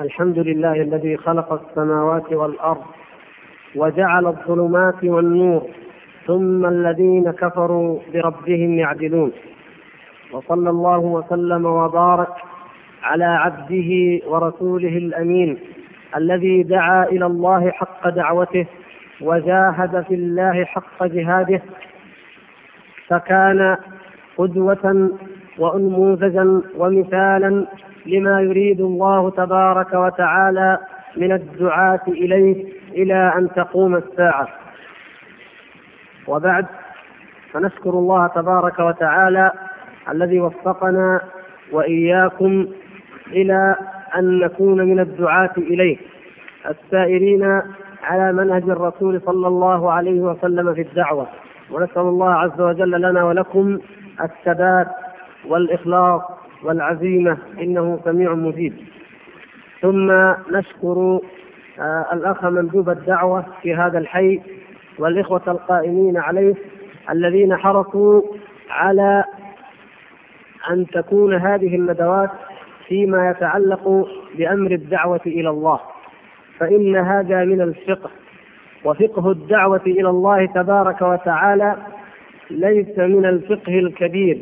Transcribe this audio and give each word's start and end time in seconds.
الحمد 0.00 0.38
لله 0.38 0.72
الذي 0.72 1.16
خلق 1.16 1.52
السماوات 1.52 2.32
والأرض 2.32 2.84
وجعل 3.76 4.26
الظلمات 4.26 5.04
والنور 5.04 5.62
ثم 6.26 6.66
الذين 6.66 7.30
كفروا 7.30 7.98
بربهم 8.14 8.78
يعدلون. 8.78 9.32
وصلى 10.32 10.70
الله 10.70 10.98
وسلم 10.98 11.66
وبارك 11.66 12.28
على 13.02 13.24
عبده 13.24 14.20
ورسوله 14.30 14.96
الأمين 14.96 15.58
الذي 16.16 16.62
دعا 16.62 17.04
إلى 17.04 17.26
الله 17.26 17.70
حق 17.70 18.08
دعوته 18.08 18.66
وجاهد 19.20 20.04
في 20.08 20.14
الله 20.14 20.64
حق 20.64 21.04
جهاده. 21.04 21.62
فكان 23.08 23.76
قدوة 24.38 25.10
وانموذجا 25.58 26.62
ومثالا 26.78 27.66
لما 28.06 28.40
يريد 28.40 28.80
الله 28.80 29.30
تبارك 29.30 29.94
وتعالى 29.94 30.78
من 31.16 31.32
الدعاة 31.32 32.00
إليه 32.08 32.64
إلى 32.92 33.32
أن 33.38 33.48
تقوم 33.56 33.96
الساعة. 33.96 34.48
وبعد 36.28 36.66
فنشكر 37.52 37.90
الله 37.90 38.26
تبارك 38.26 38.78
وتعالى 38.78 39.50
الذي 40.12 40.40
وفقنا 40.40 41.20
وإياكم 41.72 42.66
إلى 43.26 43.76
أن 44.16 44.38
نكون 44.38 44.78
من 44.80 45.00
الدعاة 45.00 45.52
إليه 45.58 45.96
السائرين 46.70 47.62
على 48.04 48.32
منهج 48.32 48.62
الرسول 48.62 49.20
صلى 49.26 49.46
الله 49.48 49.92
عليه 49.92 50.20
وسلم 50.20 50.74
في 50.74 50.80
الدعوة. 50.80 51.26
ونسأل 51.70 52.02
الله 52.02 52.34
عز 52.34 52.60
وجل 52.60 52.90
لنا 52.90 53.24
ولكم 53.24 53.78
الثبات 54.24 54.88
والإخلاص 55.48 56.22
والعزيمة 56.62 57.38
إنه 57.60 58.00
سميع 58.04 58.34
مجيب. 58.34 58.72
ثم 59.82 60.10
نشكر 60.56 61.20
آه 61.80 62.06
الأخ 62.12 62.44
مندوب 62.44 62.88
الدعوة 62.90 63.46
في 63.62 63.74
هذا 63.74 63.98
الحي 63.98 64.40
والإخوة 64.98 65.42
القائمين 65.48 66.16
عليه 66.16 66.54
الذين 67.10 67.56
حرصوا 67.56 68.22
على 68.70 69.24
أن 70.70 70.86
تكون 70.86 71.34
هذه 71.34 71.74
الندوات 71.76 72.30
فيما 72.88 73.30
يتعلق 73.30 74.08
بأمر 74.38 74.70
الدعوة 74.70 75.20
إلى 75.26 75.50
الله. 75.50 75.80
فإن 76.58 76.96
هذا 76.96 77.44
من 77.44 77.60
الفقه 77.60 78.10
وفقه 78.84 79.30
الدعوة 79.30 79.80
إلى 79.86 80.08
الله 80.10 80.46
تبارك 80.46 81.02
وتعالى 81.02 81.76
ليس 82.50 82.98
من 82.98 83.26
الفقه 83.26 83.78
الكبير. 83.78 84.38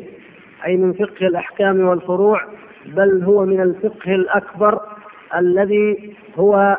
أي 0.65 0.77
من 0.77 0.93
فقه 0.93 1.27
الأحكام 1.27 1.87
والفروع 1.87 2.41
بل 2.85 3.23
هو 3.23 3.45
من 3.45 3.61
الفقه 3.61 4.15
الأكبر 4.15 4.79
الذي 5.35 6.13
هو 6.37 6.77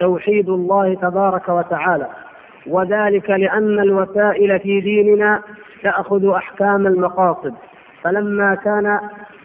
توحيد 0.00 0.48
الله 0.48 0.94
تبارك 0.94 1.48
وتعالى. 1.48 2.06
وذلك 2.66 3.30
لأن 3.30 3.78
الوسائل 3.80 4.60
في 4.60 4.80
ديننا 4.80 5.42
تأخذ 5.82 6.28
أحكام 6.28 6.86
المقاصد. 6.86 7.54
فلما 8.02 8.54
كان 8.54 9.00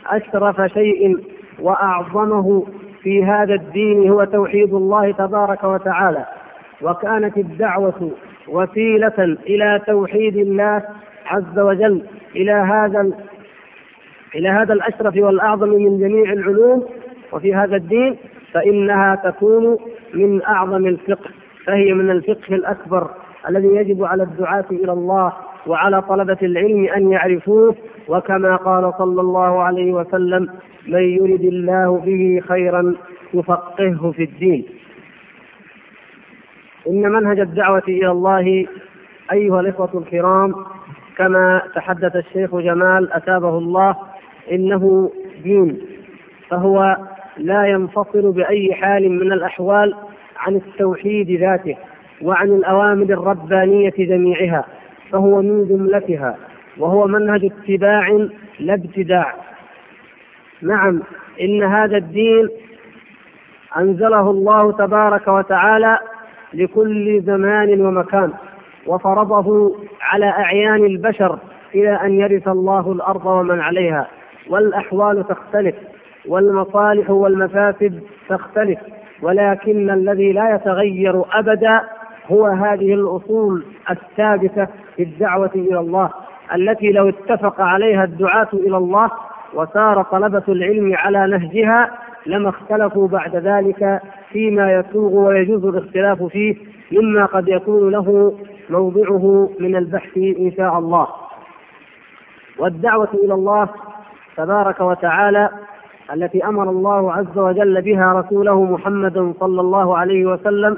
أشرف 0.08 0.62
شيء 0.74 1.18
وأعظمه 1.60 2.66
في 3.04 3.26
هذا 3.26 3.54
الدين 3.54 4.10
هو 4.10 4.24
توحيد 4.24 4.74
الله 4.74 5.12
تبارك 5.12 5.64
وتعالى. 5.64 6.26
وكانت 6.82 7.38
الدعوة 7.38 8.12
وسيلة 8.48 9.38
إلى 9.48 9.82
توحيد 9.88 10.38
الله 10.38 10.84
عز 11.26 11.60
وجل 11.60 12.02
إلى 12.36 12.52
هذا 12.52 13.12
إلى 14.36 14.50
هذا 14.50 14.74
الأشرف 14.74 15.16
والأعظم 15.18 15.70
من 15.70 16.00
جميع 16.00 16.34
العلوم 16.34 16.86
وفي 17.34 17.56
هذا 17.56 17.76
الدين 17.76 18.16
فإنها 18.54 19.16
تكون 19.16 19.78
من 20.14 20.44
أعظم 20.44 20.86
الفقه 20.86 21.30
فهي 21.66 21.94
من 21.94 22.10
الفقه 22.10 22.56
الأكبر 22.56 23.10
الذي 23.50 23.68
يجب 23.68 24.04
على 24.04 24.24
الدعاة 24.24 24.66
إلى 24.72 24.92
الله 24.92 25.34
وعلى 25.68 26.02
طلبة 26.02 26.38
العلم 26.42 26.86
أن 26.86 27.12
يعرفوه. 27.12 27.76
وكما 28.08 28.56
قال 28.56 28.94
صلى 28.98 29.22
الله 29.22 29.64
عليه 29.64 29.92
وسلم 29.94 30.50
من 30.88 31.02
يرد 31.02 31.42
الله 31.44 31.98
به 32.06 32.42
خيرا 32.48 32.96
يفقهه 33.34 34.12
في 34.12 34.24
الدين. 34.24 34.66
إن 36.88 37.02
منهج 37.12 37.40
الدعوة 37.40 37.84
إلى 37.88 38.12
الله 38.12 38.66
أيها 39.32 39.60
الإخوة 39.60 39.90
الكرام 39.96 40.56
كما 41.18 41.62
تحدث 41.76 42.16
الشيخ 42.16 42.56
جمال 42.56 43.14
أتابه 43.14 43.58
الله 43.58 43.96
إنه 44.52 45.12
دين 45.44 45.78
فهو 46.50 46.98
لا 47.38 47.66
ينفصل 47.66 48.32
بأي 48.32 48.74
حال 48.74 49.12
من 49.12 49.32
الأحوال 49.34 49.96
عن 50.38 50.56
التوحيد 50.56 51.32
ذاته 51.32 51.78
وعن 52.22 52.48
الأوامر 52.48 53.04
الربانية 53.04 53.94
جميعها 53.98 54.66
فهو 55.12 55.42
من 55.42 55.68
جملتها 55.68 56.38
وهو 56.78 57.08
منهج 57.08 57.46
اتباع 57.46 58.28
لا 58.60 58.74
ابتداع. 58.74 59.34
نعم 60.62 61.02
إن 61.42 61.64
هذا 61.64 61.98
الدين 61.98 62.50
أنزله 63.78 64.30
الله 64.32 64.72
تبارك 64.72 65.28
وتعالى 65.28 65.98
لكل 66.54 67.22
زمان 67.22 67.82
ومكان 67.82 68.34
وفرضه 68.88 69.76
على 70.02 70.26
أعيان 70.26 70.86
البشر 70.86 71.40
إلى 71.76 71.90
أن 71.96 72.14
يرث 72.20 72.48
الله 72.48 72.92
الأرض 72.92 73.26
ومن 73.26 73.60
عليها. 73.60 74.08
والأحوال 74.50 75.28
تختلف 75.28 75.76
والمصالح 76.28 77.10
والمفاسد 77.10 78.02
تختلف 78.30 78.80
ولكن 79.22 79.90
الذي 79.90 80.32
لا 80.34 80.56
يتغير 80.56 81.24
أبدا 81.40 81.82
هو 82.32 82.46
هذه 82.46 82.94
الأصول 82.94 83.66
الثابتة 83.90 84.68
في 84.96 85.04
الدعوة 85.04 85.52
إلى 85.56 85.80
الله 85.80 86.10
التي 86.56 86.92
لو 86.92 87.10
اتفق 87.10 87.62
عليها 87.62 88.04
الدعاة 88.04 88.48
إلى 88.54 88.78
الله 88.78 89.10
وسار 89.54 90.04
طلبة 90.04 90.44
العلم 90.50 90.94
على 90.96 91.28
نهجها 91.28 91.92
لما 92.26 92.50
اختلفوا 92.50 93.08
بعد 93.08 93.36
ذلك 93.36 94.02
فيما 94.32 94.74
يسوغ 94.74 95.14
ويجوز 95.16 95.66
الاختلاف 95.66 96.24
فيه 96.24 96.56
مما 96.92 97.26
قد 97.26 97.48
يكون 97.48 97.92
له 97.92 98.38
موضعه 98.70 99.50
من 99.60 99.76
البحث 99.76 100.18
إن 100.18 100.52
شاء 100.58 100.78
الله. 100.80 101.08
والدعوة 102.60 103.10
إلى 103.14 103.34
الله 103.34 103.70
تبارك 104.38 104.80
وتعالى 104.82 105.50
التي 106.14 106.46
أمر 106.46 106.70
الله 106.70 107.14
عز 107.14 107.38
وجل 107.38 107.82
بها 107.82 108.14
رسوله 108.14 108.64
محمدا 108.64 109.34
صلى 109.40 109.62
الله 109.62 109.98
عليه 109.98 110.26
وسلم 110.26 110.78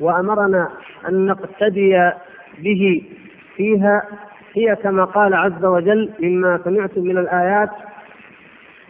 وأمرنا 0.00 0.68
أن 1.08 1.26
نقتدي 1.26 2.10
به 2.58 3.02
فيها 3.56 4.02
هي 4.54 4.76
كما 4.76 5.04
قال 5.04 5.34
عز 5.34 5.64
وجل 5.64 6.10
مما 6.20 6.60
سمعتم 6.64 7.00
من 7.02 7.18
الآيات 7.18 7.70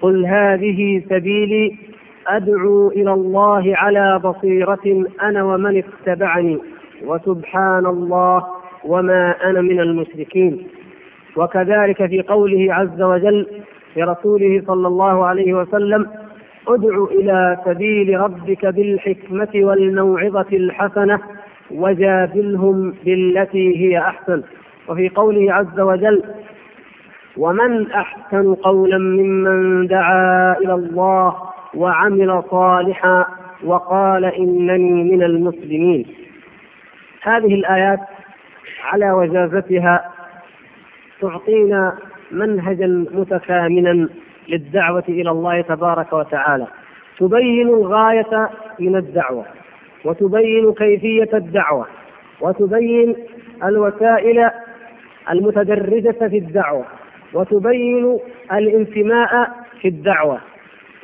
قل 0.00 0.26
هذه 0.26 1.02
سبيلي 1.10 1.76
أدعو 2.28 2.88
إلى 2.88 3.12
الله 3.12 3.72
على 3.76 4.18
بصيرة 4.24 5.04
أنا 5.22 5.44
ومن 5.44 5.82
اتبعني 5.84 6.58
وسبحان 7.04 7.86
الله 7.86 8.46
وما 8.84 9.34
أنا 9.44 9.60
من 9.60 9.80
المشركين. 9.80 10.66
وكذلك 11.36 12.06
في 12.06 12.22
قوله 12.22 12.74
عز 12.74 13.02
وجل 13.02 13.46
لرسوله 13.98 14.62
صلى 14.66 14.88
الله 14.88 15.26
عليه 15.26 15.54
وسلم 15.54 16.06
ادع 16.68 17.04
إلى 17.10 17.58
سبيل 17.64 18.20
ربك 18.20 18.66
بالحكمة 18.66 19.48
والموعظة 19.54 20.46
الحسنة 20.52 21.20
وجادلهم 21.70 22.94
بالتي 23.04 23.76
هي 23.78 23.98
أحسن. 23.98 24.42
وفي 24.88 25.08
قوله 25.08 25.54
عز 25.54 25.80
وجل 25.80 26.22
ومن 27.36 27.90
أحسن 27.90 28.54
قولا 28.54 28.98
ممن 28.98 29.86
دعا 29.86 30.58
إلى 30.58 30.74
الله 30.74 31.34
وعمل 31.74 32.42
صالحا 32.50 33.24
وقال 33.64 34.24
إنني 34.24 35.02
من 35.16 35.22
المسلمين. 35.22 36.06
هذه 37.22 37.54
الآيات 37.54 38.00
على 38.84 39.12
وجازتها 39.12 40.10
تعطينا 41.20 41.96
منهجا 42.30 42.86
متكاملا 43.12 44.08
للدعوة 44.48 45.04
إلى 45.08 45.30
الله 45.30 45.60
تبارك 45.60 46.12
وتعالى. 46.12 46.66
تبين 47.18 47.68
الغاية 47.68 48.50
من 48.80 48.96
الدعوة 48.96 49.44
وتبين 50.04 50.72
كيفية 50.72 51.28
الدعوة 51.34 51.86
وتبين 52.40 53.16
الوسائل 53.64 54.50
المتدرجة 55.30 56.28
في 56.28 56.38
الدعوة 56.38 56.84
وتبين 57.34 58.18
الانتماء 58.52 59.50
في 59.80 59.88
الدعوة 59.88 60.38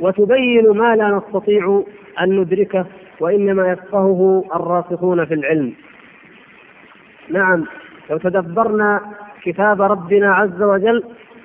وتبين 0.01 0.71
ما 0.71 0.97
لا 0.97 1.09
نستطيع 1.09 1.83
أن 2.21 2.41
ندركه 2.41 2.87
وإنما 3.21 3.73
يفقهه 3.73 4.45
الراسخون 4.55 5.25
في 5.25 5.35
العلم. 5.35 5.73
نعم 7.31 7.65
لو 8.11 8.19
تدبرنا 8.19 9.01
كتاب 9.45 9.83
ربنا 9.83 10.35
عز 10.35 10.63
وجل 10.63 11.03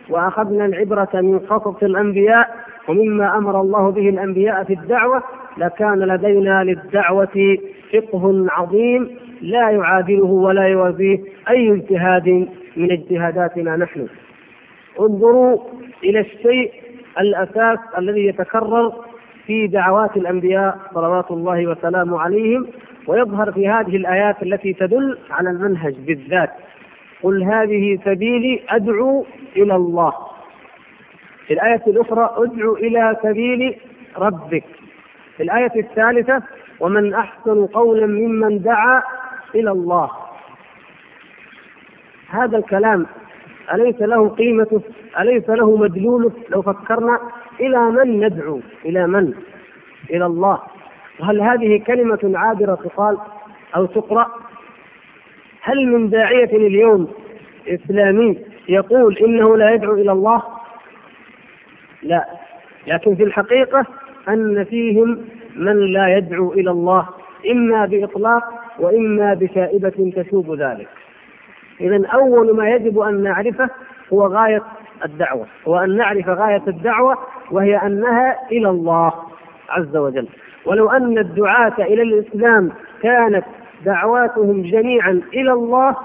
وأخذنا 0.10 0.66
العبرة 0.66 1.10
من 1.14 1.40
قصص 1.40 1.84
الأنبياء 1.84 2.56
ومما 2.88 3.38
أمر 3.38 3.62
الله 3.62 3.92
به 3.92 4.10
الأنبياء 4.10 4.64
في 4.64 4.74
الدعوة 4.74 5.24
لكان 5.58 6.00
لدينا 6.00 6.64
للدعوة 6.64 7.58
فقه 7.94 8.46
عظيم 8.50 9.10
لا 9.42 9.70
يعادله 9.70 10.26
ولا 10.26 10.68
يوازيه 10.68 11.20
أي 11.50 11.72
اجتهاد 11.74 12.48
من 12.78 12.92
اجتهاداتنا 12.92 13.76
نحن. 13.76 14.08
انظروا 15.00 15.58
إلى 16.04 16.20
الشيء 16.20 16.72
الأساس 17.20 17.80
الذي 17.98 18.26
يتكرر 18.26 18.94
في 19.46 19.68
دعوات 19.68 20.18
الأنبياء 20.18 20.78
صلوات 20.94 21.32
الله 21.32 21.68
وسلامه 21.68 22.20
عليهم 22.22 22.68
ويظهر 23.08 23.52
في 23.52 23.68
هذه 23.68 23.96
الآيات 23.96 24.44
التي 24.44 24.74
تدل 24.74 25.18
على 25.32 25.50
المنهج 25.50 25.96
بالذات 26.08 26.50
قل 27.24 27.44
هذه 27.44 28.00
سبيلي 28.06 28.62
أدعو 28.70 29.26
إلى 29.56 29.76
الله. 29.76 30.14
في 31.48 31.54
الآية 31.54 31.82
الأخرى 31.88 32.30
أدعو 32.38 32.76
إلى 32.76 33.18
سبيل 33.24 33.76
ربك. 34.18 34.64
في 35.38 35.44
الآية 35.44 35.72
الثالثة 35.76 36.42
ومن 36.80 37.14
أحسن 37.14 37.66
قولا 37.66 38.06
ممن 38.08 38.62
دعا 38.62 39.02
إلى 39.56 39.72
الله. 39.72 40.10
هذا 42.30 42.58
الكلام 42.58 43.06
أليس 43.74 44.02
له 44.02 44.30
قيمته 44.30 44.82
أليس 45.20 45.50
له 45.50 45.78
مدلوله 45.78 46.32
لو 46.50 46.62
فكرنا 46.62 47.20
إلى 47.60 47.80
من 47.80 48.20
ندعو؟ 48.26 48.60
إلى 48.86 49.08
من؟ 49.08 49.34
إلى 50.10 50.26
الله. 50.26 50.60
وهل 51.20 51.42
هذه 51.42 51.84
كلمة 51.88 52.20
عابرة 52.36 52.76
تقال 52.76 53.18
أو 53.76 53.86
تقرأ؟ 53.86 54.49
هل 55.62 55.88
من 55.88 56.10
داعية 56.10 56.58
اليوم 56.68 57.08
إسلامي 57.68 58.38
يقول 58.70 59.18
إنه 59.18 59.58
لا 59.58 59.72
يدعو 59.72 59.94
إلى 59.94 60.12
الله؟ 60.12 60.44
لا. 62.04 62.26
لكن 62.88 63.16
في 63.16 63.24
الحقيقة 63.24 63.86
أن 64.30 64.64
فيهم 64.64 65.26
من 65.56 65.80
لا 65.94 66.18
يدعو 66.18 66.54
إلى 66.54 66.72
الله 66.72 67.08
إما 67.52 67.86
بإطلاق 67.86 68.44
وإما 68.80 69.34
بشائبة 69.34 70.12
تشوب 70.16 70.56
ذلك. 70.56 70.88
إذا 71.82 72.08
أول 72.08 72.56
ما 72.56 72.70
يجب 72.70 73.00
أن 73.00 73.24
نعرفه 73.24 73.70
هو 74.14 74.28
غاية 74.28 74.62
الدعوة 75.06 75.46
هو 75.68 75.78
أن 75.78 75.98
نعرف 75.98 76.30
غاية 76.30 76.64
الدعوة 76.68 77.18
وهي 77.52 77.78
أنها 77.78 78.36
إلى 78.52 78.70
الله 78.70 79.14
عز 79.70 79.96
وجل. 79.98 80.28
ولو 80.66 80.90
أن 80.90 81.18
الدعاة 81.18 81.74
إلى 81.80 82.02
الإسلام 82.02 82.72
كانت 83.02 83.46
دعواتهم 83.86 84.62
جميعا 84.62 85.22
إلى 85.34 85.54
الله 85.54 85.96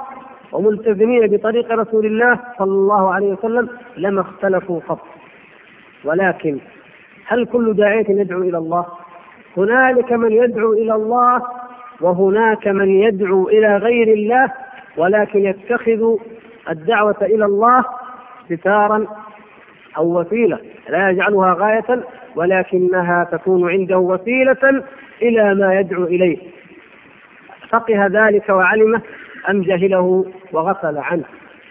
وملتزمين 0.53 1.27
بطريق 1.27 1.73
رسول 1.73 2.07
الله 2.07 2.41
صلى 2.59 2.71
الله 2.73 3.15
عليه 3.15 3.33
وسلم 3.33 3.69
لما 3.97 4.21
اختلفوا 4.21 4.81
قط 4.89 5.01
ولكن 6.05 6.59
هل 7.27 7.47
كل 7.47 7.75
داعية 7.75 8.05
يدعو 8.09 8.43
إلى 8.43 8.59
الله؟ 8.59 8.87
هنالك 9.57 10.13
من 10.13 10.33
يدعو 10.33 10.73
إلى 10.73 10.95
الله 10.95 11.43
وهناك 12.01 12.69
من 12.69 12.89
يدعو 12.91 13.49
إلى 13.49 13.77
غير 13.77 14.09
الله 14.13 14.53
ولكن 14.97 15.45
يتخذ 15.45 16.17
الدعوة 16.71 17.17
إلى 17.23 17.45
الله 17.45 17.85
ستارا 18.51 19.07
أو 19.97 20.21
وسيلة. 20.21 20.59
لا 20.89 21.11
يجعلها 21.11 21.55
غاية 21.59 22.05
ولكنها 22.37 23.25
تكون 23.33 23.71
عنده 23.71 23.99
وسيلة 23.99 24.83
إلى 25.23 25.55
ما 25.55 25.81
يدعو 25.81 26.05
إليه. 26.05 26.39
فقه 27.73 28.07
ذلك 28.07 28.49
وعلمه 28.49 29.01
أم 29.51 29.63
جهله 29.63 30.25
وغفل 30.53 30.99
عنه. 30.99 31.25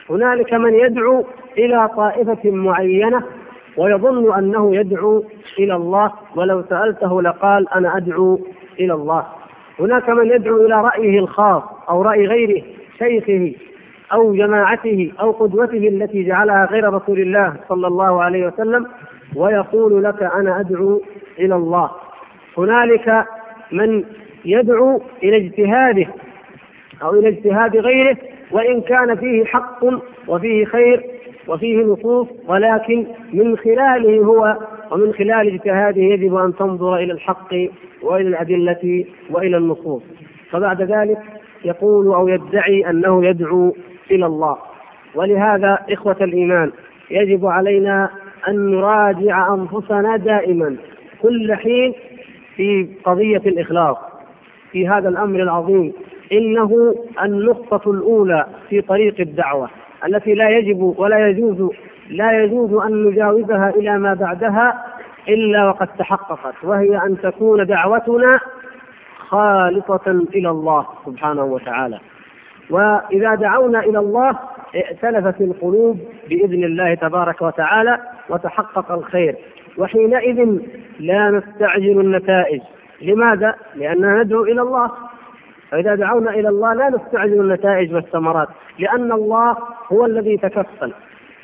هنالك 0.09 0.53
من 0.53 0.73
يدعو 0.73 1.25
إلى 1.57 1.89
طائفة 1.95 2.51
معينة 2.51 3.23
ويظن 3.77 4.33
أنه 4.37 4.75
يدعو 4.75 5.23
إلى 5.59 5.75
الله 5.75 6.11
ولو 6.35 6.63
سألته 6.69 7.21
لقال 7.21 7.69
أنا 7.73 7.97
أدعو 7.97 8.39
إلى 8.79 8.93
الله. 8.93 9.25
هناك 9.79 10.09
من 10.09 10.25
يدعو 10.31 10.65
إلى 10.65 10.75
رأيه 10.81 11.19
الخاص 11.19 11.63
أو 11.89 12.01
رأي 12.01 12.25
غيره 12.27 12.63
شيخه 12.99 13.53
أو 14.13 14.33
جماعته 14.35 15.11
أو 15.19 15.31
قدوته 15.31 15.87
التي 15.87 16.23
جعلها 16.23 16.65
غير 16.65 16.93
رسول 16.93 17.19
الله 17.19 17.53
صلى 17.69 17.87
الله 17.87 18.23
عليه 18.23 18.47
وسلم 18.47 18.87
ويقول 19.35 20.03
لك 20.03 20.23
أنا 20.23 20.59
أدعو 20.59 21.01
إلى 21.39 21.55
الله. 21.55 21.91
هنالك 22.57 23.25
من 23.71 24.03
يدعو 24.45 25.01
إلى 25.23 25.37
اجتهاده 25.37 26.07
أو 27.03 27.19
إلى 27.19 27.27
اجتهاد 27.27 27.77
غيره 27.77 28.17
وإن 28.51 28.81
كان 28.81 29.15
فيه 29.15 29.45
حق 29.45 29.85
وفيه 30.27 30.65
خير 30.65 31.03
وفيه 31.47 31.77
نصوص 31.83 32.27
ولكن 32.47 33.05
من 33.33 33.57
خلاله 33.57 34.17
هو 34.25 34.57
ومن 34.91 35.13
خلال 35.13 35.53
اجتهاده 35.53 36.01
يجب 36.01 36.35
أن 36.35 36.55
تنظر 36.55 36.95
إلى 36.95 37.13
الحق 37.13 37.53
وإلى 38.01 38.27
الأدلة 38.27 39.05
وإلى 39.29 39.57
النصوص. 39.57 40.03
فبعد 40.51 40.81
ذلك 40.81 41.17
يقول 41.65 42.07
أو 42.07 42.27
يدعي 42.27 42.89
أنه 42.89 43.25
يدعو 43.25 43.75
إلى 44.11 44.25
الله. 44.25 44.57
ولهذا 45.15 45.79
إخوة 45.89 46.17
الإيمان 46.21 46.71
يجب 47.11 47.45
علينا 47.45 48.09
أن 48.47 48.71
نراجع 48.71 49.53
أنفسنا 49.53 50.17
دائما 50.17 50.75
كل 51.21 51.55
حين 51.55 51.93
في 52.55 52.87
قضية 53.03 53.37
الإخلاص. 53.37 53.97
في 54.73 54.87
هذا 54.87 55.09
الأمر 55.09 55.39
العظيم. 55.39 55.93
إنه 56.31 56.95
النقطة 57.23 57.91
الأولى 57.91 58.45
في 58.69 58.81
طريق 58.81 59.15
الدعوة 59.19 59.69
التي 60.07 60.33
لا 60.33 60.49
يجب 60.49 60.95
ولا 60.97 61.27
يجوز 61.27 61.69
لا 62.09 62.43
يجوز 62.43 62.73
أن 62.73 63.03
نجاوزها 63.03 63.69
إلى 63.69 63.97
ما 63.97 64.13
بعدها 64.13 64.85
إلا 65.29 65.67
وقد 65.67 65.87
تحققت 65.87 66.53
وهي 66.63 66.97
أن 66.97 67.17
تكون 67.23 67.65
دعوتنا 67.65 68.39
خالصة 69.17 70.25
إلى 70.35 70.49
الله 70.49 70.85
سبحانه 71.05 71.43
وتعالى. 71.43 71.99
وإذا 72.69 73.35
دعونا 73.35 73.79
إلى 73.79 73.99
الله 73.99 74.39
ائتلفت 74.75 75.41
القلوب 75.41 75.99
بإذن 76.29 76.63
الله 76.63 76.93
تبارك 76.93 77.41
وتعالى 77.41 77.97
وتحقق 78.29 78.91
الخير. 78.91 79.35
وحينئذ 79.77 80.57
لا 80.99 81.29
نستعجل 81.29 81.99
النتائج. 81.99 82.61
لماذا؟ 83.01 83.55
لأننا 83.75 84.23
ندعو 84.23 84.43
إلى 84.43 84.61
الله. 84.61 84.91
فإذا 85.71 85.95
دعونا 85.95 86.31
إلى 86.31 86.49
الله 86.49 86.73
لا 86.73 86.89
نستعجل 86.89 87.39
النتائج 87.41 87.93
والثمرات 87.93 88.47
لأن 88.79 89.11
الله 89.11 89.57
هو 89.91 90.05
الذي 90.05 90.37
تكفل 90.37 90.93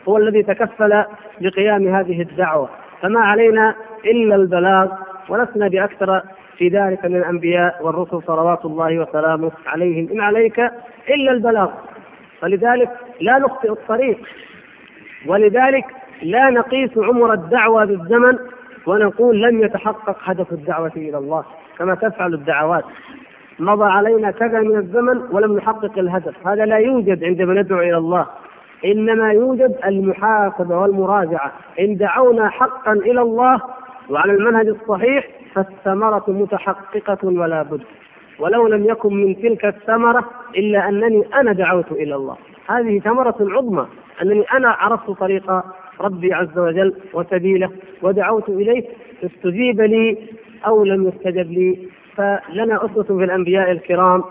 هو 0.08 0.18
الذي 0.18 0.44
تكفل 0.44 1.04
بقيام 1.42 1.96
هذه 1.96 2.22
الدعوة. 2.22 2.70
فما 3.02 3.20
علينا 3.20 3.76
إلا 4.06 4.36
البلاغ 4.36 4.88
ولسنا 5.30 5.68
بأكثر 5.68 6.22
في 6.58 6.68
ذلك 6.68 7.06
من 7.06 7.16
الأنبياء 7.16 7.86
والرسل 7.86 8.22
صلوات 8.28 8.66
الله 8.66 9.00
وسلامه 9.00 9.52
عليهم. 9.68 10.10
إن 10.12 10.22
عليك 10.22 10.60
إلا 11.10 11.32
البلاغ. 11.32 11.70
فلذلك 12.42 12.90
لا 13.22 13.38
نخطئ 13.38 13.72
الطريق 13.72 14.18
ولذلك 15.28 15.86
لا 16.22 16.50
نقيس 16.50 16.98
عمر 16.98 17.34
الدعوة 17.34 17.86
بالزمن 17.86 18.38
ونقول 18.88 19.42
لم 19.42 19.64
يتحقق 19.64 20.18
هدف 20.24 20.52
الدعوة 20.52 20.92
إلى 20.96 21.18
الله 21.18 21.44
كما 21.78 21.96
تفعل 21.96 22.34
الدعوات. 22.34 22.84
مضى 23.60 23.86
علينا 23.86 24.32
كذا 24.32 24.60
من 24.60 24.76
الزمن 24.76 25.22
ولم 25.32 25.58
نحقق 25.58 26.00
الهدف. 26.00 26.48
هذا 26.48 26.66
لا 26.66 26.78
يوجد 26.78 27.24
عندما 27.24 27.54
ندعو 27.54 27.80
إلى 27.80 27.98
الله. 27.98 28.26
إنما 28.86 29.32
يوجد 29.32 29.76
المحاسبة 29.86 30.78
والمراجعة. 30.78 31.52
إن 31.80 31.98
دعونا 31.98 32.50
حقا 32.50 32.94
إلى 32.94 33.22
الله 33.22 33.62
وعلى 34.10 34.34
المنهج 34.34 34.68
الصحيح 34.68 35.28
فالثمرة 35.56 36.24
متحققة 36.28 37.18
ولا 37.24 37.64
بد. 37.64 37.82
ولو 38.40 38.68
لم 38.68 38.86
يكن 38.86 39.14
من 39.14 39.36
تلك 39.42 39.66
الثمرة 39.66 40.30
إلا 40.58 40.90
أنني 40.90 41.24
أنا 41.36 41.54
دعوت 41.54 41.92
إلى 41.92 42.16
الله. 42.16 42.36
هذه 42.68 43.00
ثمرة 43.00 43.36
عظمى. 43.40 43.88
أنني 44.22 44.42
أنا 44.54 44.70
عرفت 44.70 45.12
طريق 45.12 45.64
ربي 46.02 46.34
عز 46.34 46.58
وجل 46.58 46.94
وسبيله 47.14 47.70
ودعوت 48.02 48.50
إليه 48.50 48.84
استجيب 49.24 49.82
لي 49.82 50.18
أو 50.68 50.84
لم 50.84 51.08
يستجب 51.08 51.52
لي. 51.52 51.80
فلنا 52.16 52.86
أسوة 52.86 53.04
في 53.04 53.24
الأنبياء 53.24 53.72
الكرام 53.72 54.24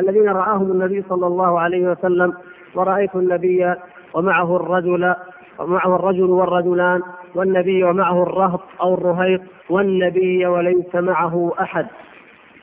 الذين 0.00 0.28
رآهم 0.28 0.72
النبي 0.72 1.02
صلى 1.08 1.26
الله 1.26 1.60
عليه 1.60 1.90
وسلم 1.90 2.32
ورأيت 2.74 3.16
النبي 3.16 3.74
ومعه 4.14 4.56
الرجل 4.56 5.14
ومعه 5.58 5.96
الرجل 5.96 6.30
والرجلان 6.30 7.02
والنبي 7.34 7.84
ومعه 7.84 8.22
الرهط 8.22 8.60
أو 8.80 8.94
الرهيط 8.94 9.40
والنبي 9.70 10.46
وليس 10.46 10.94
معه 10.94 11.52
أحد. 11.60 11.86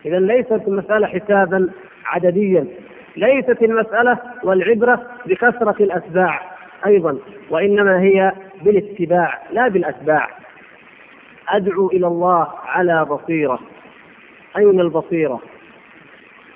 إذا 0.06 0.20
ليست 0.20 0.62
المسألة 0.68 1.08
حسابا 1.08 1.70
عدديا 2.06 2.68
ليست 3.18 3.64
المسألة 3.64 4.18
والعبرة 4.44 5.02
بكثرة 5.26 5.76
الأتباع. 5.84 6.55
أيضا 6.86 7.18
وإنما 7.50 8.02
هي 8.02 8.32
بالاتباع 8.62 9.42
لا 9.52 9.68
بالأتباع. 9.68 10.30
أدعو 11.50 11.88
إلى 11.88 12.08
الله 12.08 12.48
على 12.66 13.06
بصيرة. 13.06 13.60
أين 14.58 14.80
البصيرة؟ 14.80 15.42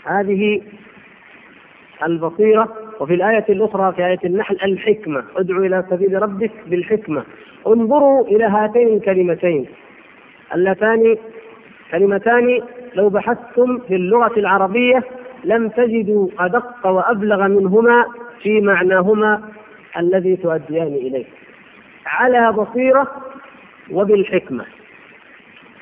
هذه 0.05 0.61
البصيرة 2.03 2.73
وفي 2.99 3.13
الآية 3.13 3.45
الأخرى 3.49 3.93
في 3.93 4.05
آية 4.05 4.19
النحل 4.25 4.55
الحكمة. 4.63 5.23
أدعو 5.35 5.63
إلى 5.63 5.85
سبيل 5.89 6.21
ربك 6.21 6.51
بالحكمة. 6.67 7.23
انظروا 7.67 8.27
إلى 8.27 8.43
هاتين 8.43 8.87
الكلمتين. 8.87 9.65
اللتان 10.55 11.17
كلمتان 11.91 12.61
لو 12.95 13.09
بحثتم 13.09 13.79
في 13.79 13.95
اللغة 13.95 14.39
العربية 14.39 15.03
لم 15.43 15.69
تجدوا 15.69 16.27
أدق 16.39 16.87
وأبلغ 16.87 17.47
منهما 17.47 18.05
في 18.41 18.61
معناهما 18.61 19.41
الذي 19.99 20.35
تؤديان 20.35 20.87
إليه. 20.87 21.25
على 22.05 22.51
بصيرة 22.51 23.07
وبالحكمة. 23.91 24.65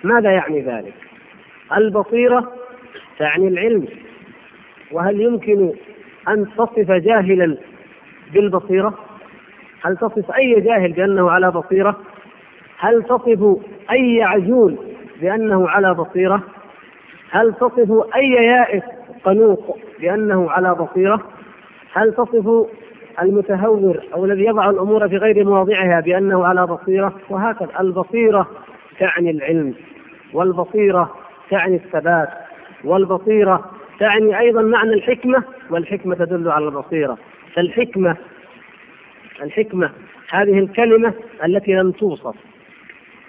ماذا 0.03 0.31
يعني 0.31 0.61
ذلك؟ 0.61 0.93
البصيرة 1.77 2.51
تعني 3.19 3.47
العلم. 3.47 3.87
وهل 4.91 5.21
يمكن 5.21 5.73
أن 6.27 6.45
تصف 6.57 6.91
جاهلا 6.91 7.57
بالبصيرة؟ 8.33 8.93
هل 9.81 9.97
تصف 9.97 10.31
أي 10.31 10.61
جاهل 10.61 10.91
بأنه 10.91 11.31
على 11.31 11.51
بصيرة؟ 11.51 11.97
هل 12.79 13.03
تصف 13.03 13.57
أي 13.91 14.23
عجول 14.23 14.77
بأنه 15.21 15.69
على 15.69 15.93
بصيرة؟ 15.93 16.43
هل 17.31 17.53
تصف 17.53 18.15
أي 18.15 18.29
يائس 18.31 18.83
قنوط 19.23 19.59
بأنه 19.99 20.51
على 20.51 20.75
بصيرة؟ 20.75 21.31
هل 21.93 22.13
تصف 22.13 22.67
المتهور 23.21 24.03
أو 24.13 24.25
الذي 24.25 24.45
يضع 24.45 24.69
الأمور 24.69 25.09
في 25.09 25.17
غير 25.17 25.45
مواضعها 25.45 25.99
بأنه 25.99 26.45
على 26.45 26.67
بصيرة 26.67 27.13
وهكذا. 27.29 27.69
البصيرة 27.79 28.47
تعني 28.99 29.31
العلم 29.31 29.73
والبصيرة 30.33 31.15
تعني 31.49 31.75
الثبات 31.75 32.29
والبصيرة 32.83 33.71
تعني 33.99 34.39
أيضا 34.39 34.61
معنى 34.61 34.93
الحكمة 34.93 35.43
والحكمة 35.69 36.15
تدل 36.15 36.49
على 36.49 36.65
البصيرة. 36.65 37.17
فالحكمة 37.53 38.15
الحكمة 39.41 39.91
هذه 40.31 40.59
الكلمة 40.59 41.13
التي 41.45 41.73
لم 41.73 41.91
توصف 41.91 42.35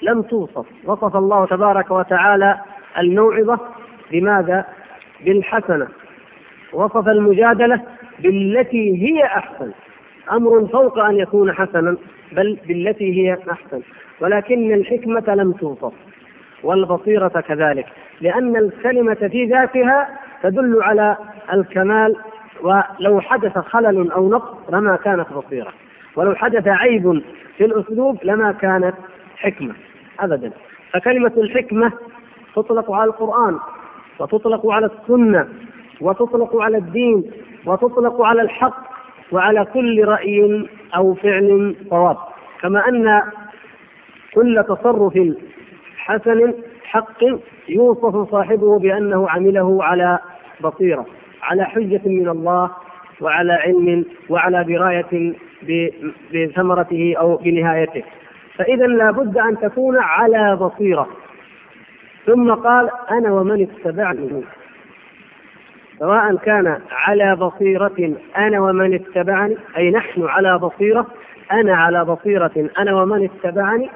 لم 0.02 0.22
توصف. 0.22 0.66
وصف 0.84 1.16
الله 1.16 1.46
تبارك 1.46 1.90
وتعالى 1.90 2.58
الموعظة 2.98 3.58
بماذا؟ 4.12 4.64
بالحسنة. 5.24 5.88
وصف 6.72 7.08
المجادلة 7.08 7.80
بالتي 8.20 9.02
هي 9.02 9.24
أحسن. 9.24 9.70
أمر 10.32 10.66
فوق 10.66 10.98
أن 10.98 11.16
يكون 11.16 11.52
حسنا 11.52 11.96
بل 12.32 12.58
بالتي 12.68 13.22
هي 13.22 13.38
أحسن. 13.50 13.80
ولكن 14.20 14.72
الحكمة 14.72 15.34
لم 15.34 15.52
توصف 15.52 15.92
والبصيرة 16.62 17.28
كذلك. 17.48 17.86
لأن 18.20 18.56
الكلمة 18.56 19.14
في 19.14 19.44
ذاتها 19.44 20.08
تدل 20.42 20.82
على 20.82 21.16
الكمال 21.52 22.16
ولو 22.62 23.20
حدث 23.20 23.58
خلل 23.58 24.10
أو 24.12 24.28
نقص 24.28 24.70
لما 24.70 24.96
كانت 24.96 25.32
بصيرة. 25.32 25.72
ولو 26.16 26.34
حدث 26.34 26.68
عيب 26.68 27.22
في 27.56 27.64
الأسلوب 27.64 28.18
لما 28.24 28.52
كانت 28.52 28.94
حكمة 29.36 29.74
أبدا. 30.20 30.50
فكلمة 30.92 31.32
الحكمة 31.36 31.92
تطلق 32.56 32.92
على 32.92 33.04
القرآن 33.10 33.58
وتطلق 34.18 34.66
على 34.70 34.86
السنة 34.86 35.48
وتطلق 36.00 36.56
على 36.56 36.78
الدين 36.78 37.24
وتطلق 37.66 38.22
على 38.22 38.42
الحق 38.42 38.88
وعلى 39.32 39.64
كل 39.64 40.04
رأي 40.04 40.68
أو 40.96 41.14
فعل 41.14 41.76
صواب. 41.90 42.16
كما 42.60 42.88
أن 42.88 43.22
كل 44.34 44.64
تصرف 44.68 45.18
حسن 45.96 46.54
حق 46.84 47.24
يوصف 47.68 48.30
صاحبه 48.30 48.78
بأنه 48.78 49.28
عمله 49.30 49.84
على 49.84 50.18
بصيرة 50.60 51.06
على 51.42 51.64
حجة 51.64 52.00
من 52.04 52.28
الله 52.28 52.70
وعلى 53.20 53.52
علم 53.52 54.04
وعلى 54.28 54.64
دراية 54.64 55.34
بثمرته 56.34 57.14
أو 57.18 57.36
بنهايته. 57.36 58.02
فإذا 58.54 58.86
لابد 58.86 59.38
أن 59.38 59.58
تكون 59.58 59.98
على 59.98 60.56
بصيرة. 60.56 61.08
ثم 62.26 62.54
قال 62.54 62.90
أنا 63.10 63.32
ومن 63.32 63.62
اتبعني. 63.62 64.44
سواء 65.98 66.36
كان 66.36 66.80
على 66.90 67.36
بصيرة 67.36 68.14
أنا 68.36 68.60
ومن 68.60 68.94
اتبعني 68.94 69.56
أي 69.76 69.90
نحن 69.90 70.24
على 70.26 70.58
بصيرة 70.58 71.06
أنا 71.52 71.76
على 71.76 72.04
بصيرة 72.04 72.68
أنا 72.78 72.94
ومن 73.02 73.24
اتبعني 73.24 73.90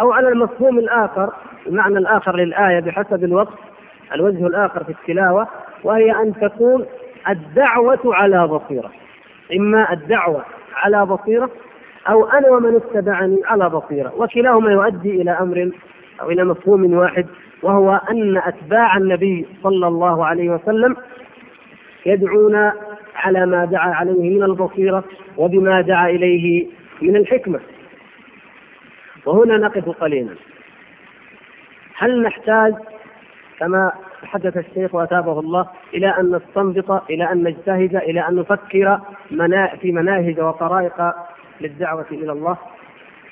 أو 0.00 0.12
على 0.12 0.28
المفهوم 0.28 0.78
الآخر 0.78 1.32
المعنى 1.66 1.98
الآخر 1.98 2.36
للآية 2.36 2.80
بحسب 2.80 3.24
الوقت 3.24 3.54
الوجه 4.14 4.46
الآخر 4.46 4.84
في 4.84 4.90
التلاوة 4.90 5.48
وهي 5.84 6.10
أن 6.12 6.34
تكون 6.40 6.86
الدعوة 7.28 7.98
على 8.04 8.46
بصيرة. 8.46 8.90
إما 9.56 9.92
الدعوة 9.92 10.42
على 10.76 11.06
بصيرة 11.06 11.50
أو 12.08 12.26
أنا 12.28 12.48
ومن 12.50 12.76
اتبعني 12.76 13.40
على 13.46 13.68
بصيرة 13.70 14.12
وكلاهما 14.16 14.72
يؤدي 14.72 15.22
إلى 15.22 15.30
أمر 15.30 15.70
أو 16.20 16.30
إلى 16.30 16.44
مفهوم 16.44 16.94
واحد 16.94 17.26
وهو 17.62 18.00
أن 18.10 18.36
أتباع 18.36 18.96
النبي 18.96 19.46
صلى 19.62 19.86
الله 19.86 20.26
عليه 20.26 20.50
وسلم 20.50 20.96
يدعون 22.06 22.70
على 23.16 23.46
ما 23.46 23.64
دعا 23.64 23.90
عليه 23.94 24.36
من 24.36 24.42
البصيرة 24.42 25.04
وبما 25.36 25.80
دعا 25.80 26.08
إليه 26.10 26.66
من 27.02 27.16
الحكمة. 27.16 27.60
وهنا 29.26 29.56
نقف 29.56 29.88
قليلا. 29.88 30.34
هل 31.96 32.22
نحتاج 32.22 32.74
كما 33.58 33.92
تحدث 34.22 34.56
الشيخ 34.56 34.94
واتابه 34.94 35.40
الله 35.40 35.68
إلى 35.94 36.08
أن 36.08 36.36
نستنبط 36.36 37.10
إلى 37.10 37.32
أن 37.32 37.42
نجتهد 37.42 37.96
إلى 37.96 38.28
أن 38.28 38.34
نفكر 38.34 39.00
في 39.80 39.92
مناهج 39.92 40.40
وطرائق 40.40 41.12
للدعوة 41.60 42.06
إلى 42.10 42.32
الله؟ 42.32 42.56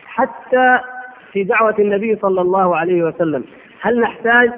حتى 0.06 0.78
في 1.32 1.44
دعوة 1.44 1.74
النبي 1.78 2.16
صلى 2.16 2.40
الله 2.40 2.76
عليه 2.76 3.02
وسلم 3.02 3.44
هل 3.80 4.00
نحتاج 4.00 4.50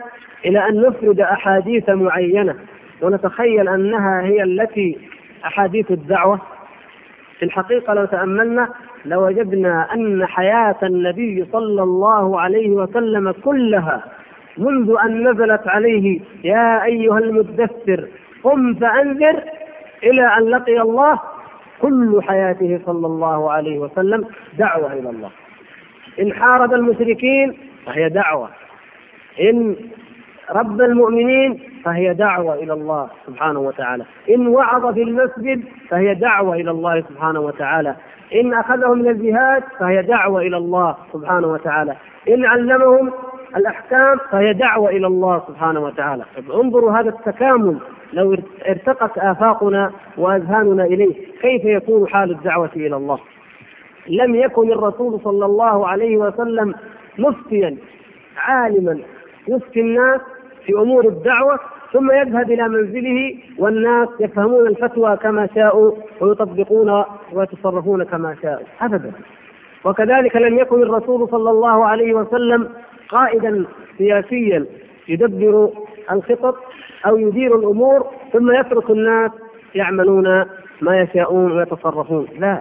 إلى 0.45 0.69
أن 0.69 0.81
نفرد 0.83 1.21
أحاديث 1.21 1.88
معينة 1.88 2.55
ونتخيل 3.02 3.69
أنها 3.69 4.23
هي 4.23 4.43
التي 4.43 4.99
أحاديث 5.45 5.90
الدعوة. 5.90 6.40
في 7.38 7.45
الحقيقة 7.45 7.95
لو 7.95 8.05
تأملنا 8.05 8.69
لوجدنا 9.05 9.95
أن 9.95 10.26
حياة 10.26 10.76
النبي 10.83 11.47
صلى 11.52 11.83
الله 11.83 12.40
عليه 12.40 12.71
وسلم 12.71 13.31
كلها 13.31 14.02
منذ 14.59 14.95
أن 15.05 15.28
نزلت 15.31 15.69
عليه 15.69 16.21
يا 16.45 16.85
أيها 16.85 17.19
المدثر 17.19 18.09
قم 18.43 18.75
فأنذر 18.75 19.43
إلى 20.05 20.26
أن 20.38 20.43
لقي 20.43 20.81
الله 20.81 21.21
كل 21.83 22.21
حياته 22.23 22.81
صلى 22.87 23.07
الله 23.07 23.52
عليه 23.52 23.78
وسلم 23.78 24.25
دعوة 24.59 24.93
إلى 24.93 25.11
الله. 25.11 25.31
إن 26.21 26.33
حارب 26.33 26.75
المشركين 26.75 27.59
فهي 27.87 28.09
دعوة. 28.09 28.49
إن 29.40 29.76
رب 30.50 30.81
المؤمنين 30.81 31.61
فهي 31.85 32.15
دعوة 32.15 32.55
إلى 32.55 32.73
الله 32.73 33.09
سبحانه 33.27 33.61
وتعالى. 33.61 34.05
إن 34.31 34.47
وعظ 34.47 34.95
في 34.95 35.03
المسجد 35.03 35.65
فهي 35.89 36.15
دعوة 36.15 36.55
إلى 36.55 36.71
الله 36.71 37.01
سبحانه 37.01 37.41
وتعالى. 37.41 37.95
إن 38.35 38.55
أخذهم 38.55 38.99
من 38.99 39.09
الجهاد 39.09 39.63
فهي 39.81 40.03
دعوة 40.03 40.41
إلى 40.41 40.57
الله 40.57 40.97
سبحانه 41.13 41.47
وتعالى. 41.47 41.95
إن 42.29 42.45
علمهم 42.45 43.13
الأحكام 43.57 44.19
فهي 44.31 44.53
دعوة 44.53 44.91
إلى 44.91 45.07
الله 45.07 45.43
سبحانه 45.49 45.81
وتعالى. 45.81 46.25
انظروا 46.55 46.93
هذا 46.93 47.09
التكامل. 47.09 47.79
لو 48.13 48.37
ارتقت 48.69 49.19
آفاقنا 49.19 49.93
وأذهاننا 50.17 50.85
إليه 50.85 51.15
كيف 51.43 51.65
يكون 51.65 52.09
حال 52.09 52.31
الدعوة 52.31 52.71
إلى 52.77 52.97
الله؟ 52.97 53.19
لم 54.09 54.35
يكن 54.35 54.73
الرسول 54.73 55.21
صلى 55.25 55.47
الله 55.47 55.89
عليه 55.89 56.17
وسلم 56.17 56.75
مفتيا 57.19 57.77
عالما 58.37 58.99
يفتي 59.49 59.81
الناس 59.81 60.21
في 60.69 60.75
أمور 60.75 61.05
الدعوة 61.09 61.59
ثم 61.93 62.11
يذهب 62.11 62.51
إلى 62.51 62.69
منزله 62.69 63.35
والناس 63.59 64.09
يفهمون 64.21 64.67
الفتوى 64.67 65.17
كما 65.17 65.49
شاءوا 65.55 65.93
ويطبقون 66.21 67.05
ويتصرفون 67.33 68.05
كما 68.05 68.37
شاءوا. 68.43 68.67
ابدا. 68.81 69.13
وكذلك 69.85 70.37
لم 70.37 70.59
يكن 70.59 70.83
الرسول 70.83 71.29
صلى 71.31 71.51
الله 71.51 71.85
عليه 71.87 72.15
وسلم 72.15 72.69
قائدا 73.09 73.65
سياسيا 73.99 74.67
يدبر 75.09 75.71
الخطط 76.13 76.57
أو 77.07 77.17
يدير 77.17 77.57
الأمور 77.57 78.07
ثم 78.33 78.51
يترك 78.53 78.91
الناس 78.91 79.31
يعملون 79.75 80.45
ما 80.81 81.01
يشاءون 81.01 81.59
ويتصرفون. 81.59 82.27
لا. 82.39 82.59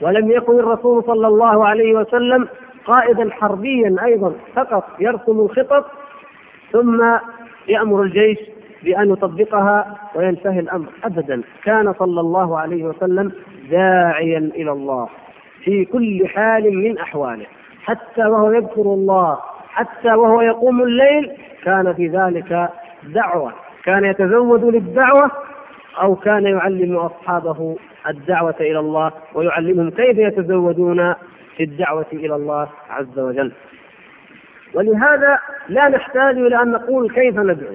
ولم 0.00 0.30
يكن 0.30 0.58
الرسول 0.58 1.04
صلى 1.04 1.26
الله 1.26 1.66
عليه 1.66 1.94
وسلم 1.94 2.48
قائدا 2.84 3.30
حربيا 3.30 3.96
أيضا 4.04 4.32
فقط 4.54 4.84
يرسم 5.00 5.40
الخطط 5.40 5.84
ثم 6.72 7.02
يأمر 7.68 8.02
الجيش 8.02 8.38
بأن 8.84 9.10
يطبقها 9.12 9.96
وينتهي 10.14 10.58
الأمر 10.58 10.86
أبدا. 11.04 11.42
كان 11.64 11.94
صلى 11.98 12.20
الله 12.20 12.58
عليه 12.58 12.84
وسلم 12.84 13.32
داعيا 13.70 14.38
إلى 14.38 14.72
الله 14.72 15.08
في 15.64 15.84
كل 15.84 16.28
حال 16.28 16.76
من 16.78 16.98
أحواله. 16.98 17.46
حتى 17.84 18.26
وهو 18.26 18.52
يذكر 18.52 18.82
الله 18.82 19.38
حتى 19.68 20.08
وهو 20.12 20.40
يقوم 20.40 20.82
الليل 20.82 21.30
كان 21.64 21.92
في 21.94 22.06
ذلك 22.08 22.70
دعوة. 23.14 23.52
كان 23.84 24.04
يتزود 24.04 24.64
للدعوة 24.64 25.30
أو 26.02 26.14
كان 26.14 26.46
يعلم 26.46 26.96
أصحابه 26.96 27.76
الدعوة 28.08 28.54
إلى 28.60 28.78
الله 28.78 29.12
ويعلمهم 29.34 29.90
كيف 29.90 30.18
يتزودون 30.18 31.14
في 31.56 31.62
الدعوة 31.62 32.06
إلى 32.12 32.34
الله 32.36 32.68
عز 32.90 33.18
وجل. 33.18 33.52
ولهذا 34.74 35.38
لا 35.68 35.88
نحتاج 35.88 36.36
إلى 36.38 36.62
أن 36.62 36.72
نقول 36.72 37.10
كيف 37.10 37.38
ندعو. 37.38 37.74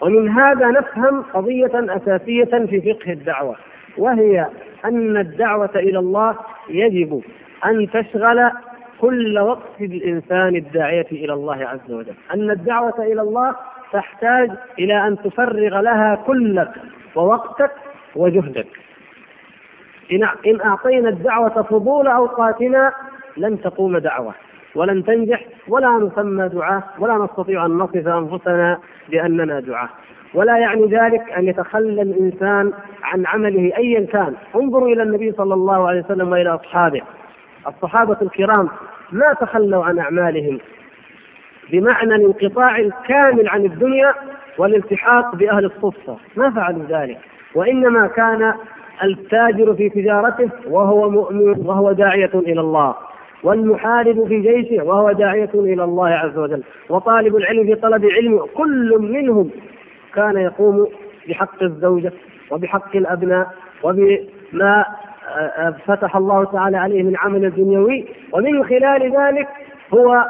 ومن 0.00 0.28
هذا 0.28 0.66
نفهم 0.66 1.22
قضية 1.22 1.70
أساسية 1.74 2.44
في 2.66 2.94
فقه 2.94 3.12
الدعوة 3.12 3.56
وهي 3.98 4.46
أن 4.84 5.16
الدعوة 5.16 5.70
إلى 5.76 5.98
الله 5.98 6.36
يجب 6.68 7.22
أن 7.64 7.90
تشغل 7.90 8.50
كل 9.00 9.38
وقت 9.38 9.80
الإنسان 9.80 10.56
الداعية 10.56 11.06
إلى 11.12 11.32
الله 11.32 11.64
عز 11.66 11.92
وجل. 11.92 12.14
أن 12.34 12.50
الدعوة 12.50 12.94
إلى 12.98 13.20
الله 13.22 13.56
تحتاج 13.92 14.50
إلى 14.78 15.06
أن 15.06 15.16
تفرغ 15.24 15.80
لها 15.80 16.14
كلك 16.26 16.70
ووقتك 17.14 17.70
وجهدك. 18.16 18.66
إن 20.46 20.60
أعطينا 20.60 21.08
الدعوة 21.08 21.62
فضول 21.62 22.06
أوقاتنا 22.08 22.92
لن 23.36 23.60
تقوم 23.60 23.98
دعوة. 23.98 24.34
ولن 24.74 25.04
تنجح 25.04 25.44
ولا 25.68 25.88
نسمى 25.98 26.48
دعاة 26.48 26.82
ولا 26.98 27.14
نستطيع 27.14 27.66
أن 27.66 27.70
نصف 27.70 28.06
أنفسنا 28.08 28.78
بأننا 29.10 29.60
دعاة 29.60 29.88
ولا 30.34 30.58
يعني 30.58 30.86
ذلك 30.86 31.32
أن 31.38 31.44
يتخلى 31.48 32.02
الإنسان 32.02 32.72
عن 33.02 33.26
عمله 33.26 33.72
أيا 33.76 34.06
كان. 34.06 34.34
انظروا 34.56 34.88
إلى 34.88 35.02
النبي 35.02 35.32
صلى 35.32 35.54
الله 35.54 35.88
عليه 35.88 36.00
وسلم 36.00 36.28
وإلى 36.32 36.54
أصحابه. 36.54 37.00
الصحابة 37.68 38.16
الكرام 38.22 38.68
ما 39.12 39.32
تخلوا 39.40 39.84
عن 39.84 39.98
أعمالهم 39.98 40.58
بمعنى 41.72 42.14
الانقطاع 42.14 42.78
الكامل 42.78 43.48
عن 43.48 43.64
الدنيا 43.64 44.14
والالتحاق 44.58 45.36
بأهل 45.36 45.64
الصفة 45.64 46.16
ما 46.36 46.50
فعلوا 46.50 46.84
ذلك. 46.88 47.18
وإنما 47.54 48.06
كان 48.06 48.54
التاجر 49.04 49.74
في 49.74 49.88
تجارته 49.88 50.50
وهو 50.68 51.10
مؤمن 51.10 51.66
وهو 51.66 51.92
داعية 51.92 52.30
إلى 52.34 52.60
الله. 52.60 52.94
والمحارب 53.42 54.28
في 54.28 54.40
جيشه 54.40 54.84
وهو 54.84 55.12
داعية 55.12 55.50
إلى 55.54 55.84
الله 55.84 56.08
عز 56.08 56.38
وجل. 56.38 56.62
وطالب 56.88 57.36
العلم 57.36 57.64
في 57.66 57.74
طلب 57.74 58.06
علمه 58.06 58.46
كل 58.54 58.98
منهم 58.98 59.50
كان 60.14 60.36
يقوم 60.36 60.86
بحق 61.28 61.62
الزوجة 61.62 62.12
وبحق 62.50 62.96
الأبناء 62.96 63.46
وبما 63.82 64.84
آه، 65.38 65.74
فتح 65.86 66.16
الله 66.16 66.44
تعالى 66.44 66.76
عليه 66.76 67.02
من 67.02 67.16
عمل 67.16 67.50
دنيوي. 67.54 68.04
ومن 68.32 68.64
خلال 68.64 69.16
ذلك 69.16 69.48
هو 69.94 70.24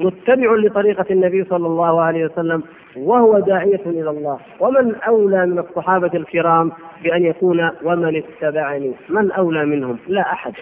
متبع 0.00 0.54
لطريقة 0.54 1.04
النبي 1.10 1.44
صلى 1.44 1.66
الله 1.66 2.00
عليه 2.02 2.24
وسلم 2.24 2.62
وهو 2.96 3.38
داعية 3.38 3.80
إلى 3.86 4.10
الله. 4.10 4.38
ومن 4.60 4.94
أولى 4.94 5.46
من 5.46 5.58
الصحابة 5.58 6.10
الكرام 6.14 6.72
بأن 7.04 7.22
يكون 7.24 7.70
ومن 7.82 8.16
اتبعني؟ 8.16 8.92
من 9.08 9.32
أولى 9.32 9.64
منهم؟ 9.64 9.98
لا 10.08 10.20
أحد. 10.32 10.52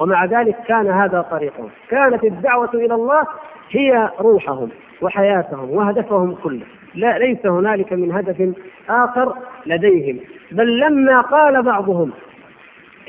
ومع 0.00 0.24
ذلك 0.24 0.56
كان 0.68 0.86
هذا 0.90 1.20
طريقهم. 1.30 1.70
كانت 1.90 2.24
الدعوة 2.24 2.70
إلى 2.74 2.94
الله 2.94 3.22
هي 3.70 4.10
روحهم 4.20 4.68
وحياتهم 5.02 5.70
وهدفهم 5.70 6.34
كله. 6.34 6.66
لا 6.94 7.18
ليس 7.18 7.46
هنالك 7.46 7.92
من 7.92 8.12
هدف 8.12 8.54
آخر 8.88 9.34
لديهم. 9.66 10.18
بل 10.52 10.78
لما 10.80 11.20
قال 11.20 11.62
بعضهم 11.62 12.10